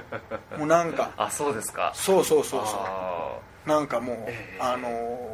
[0.58, 1.12] もうなんか。
[1.16, 1.92] あそうですか。
[1.94, 2.80] そうそうそうそう。
[2.82, 5.32] あなんかもう、ええあのー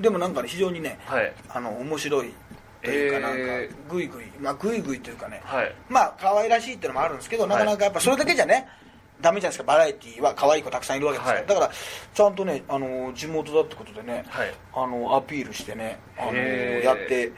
[0.00, 1.32] でもなんかね非常にね、ーはい。
[1.48, 2.34] あの面白い
[2.82, 5.74] というか、なんえかグイグイまあグイグイというかね、はい。
[5.88, 8.68] まあ可愛らしいっていうのもあるんですけどなかなかやっぱそれだけじゃね
[9.22, 9.72] ダメじゃないですか。
[9.72, 11.48] バラエティーは可愛い子たくさんいるわけですから、はい。
[11.48, 11.70] だから
[12.12, 14.54] ちゃんとねあの地元だってことでね、はい。
[14.74, 17.32] あのアピールしてねあのやって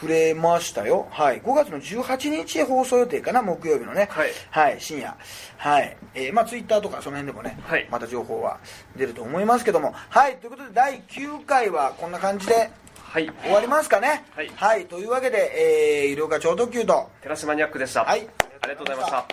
[0.00, 3.42] くれましたよ、はい、5月の18日放送予定かな？
[3.42, 4.80] 木曜日のね、はい。
[4.80, 5.16] 深夜。
[5.56, 7.88] はい、えーまあツイッターとかその辺でもね、はい。
[7.90, 8.58] また情報は
[8.96, 9.92] 出ると思いますけども。
[9.92, 10.36] はい。
[10.36, 13.30] ということで第9回はこんな感じではい。
[13.42, 14.24] 終わりますかね？
[14.56, 14.86] はい。
[14.86, 17.08] というわけで、えー、医療課超特急と。
[17.22, 18.04] 寺島ニャックでした。
[18.04, 18.28] はい。
[18.60, 19.26] ありがとうございました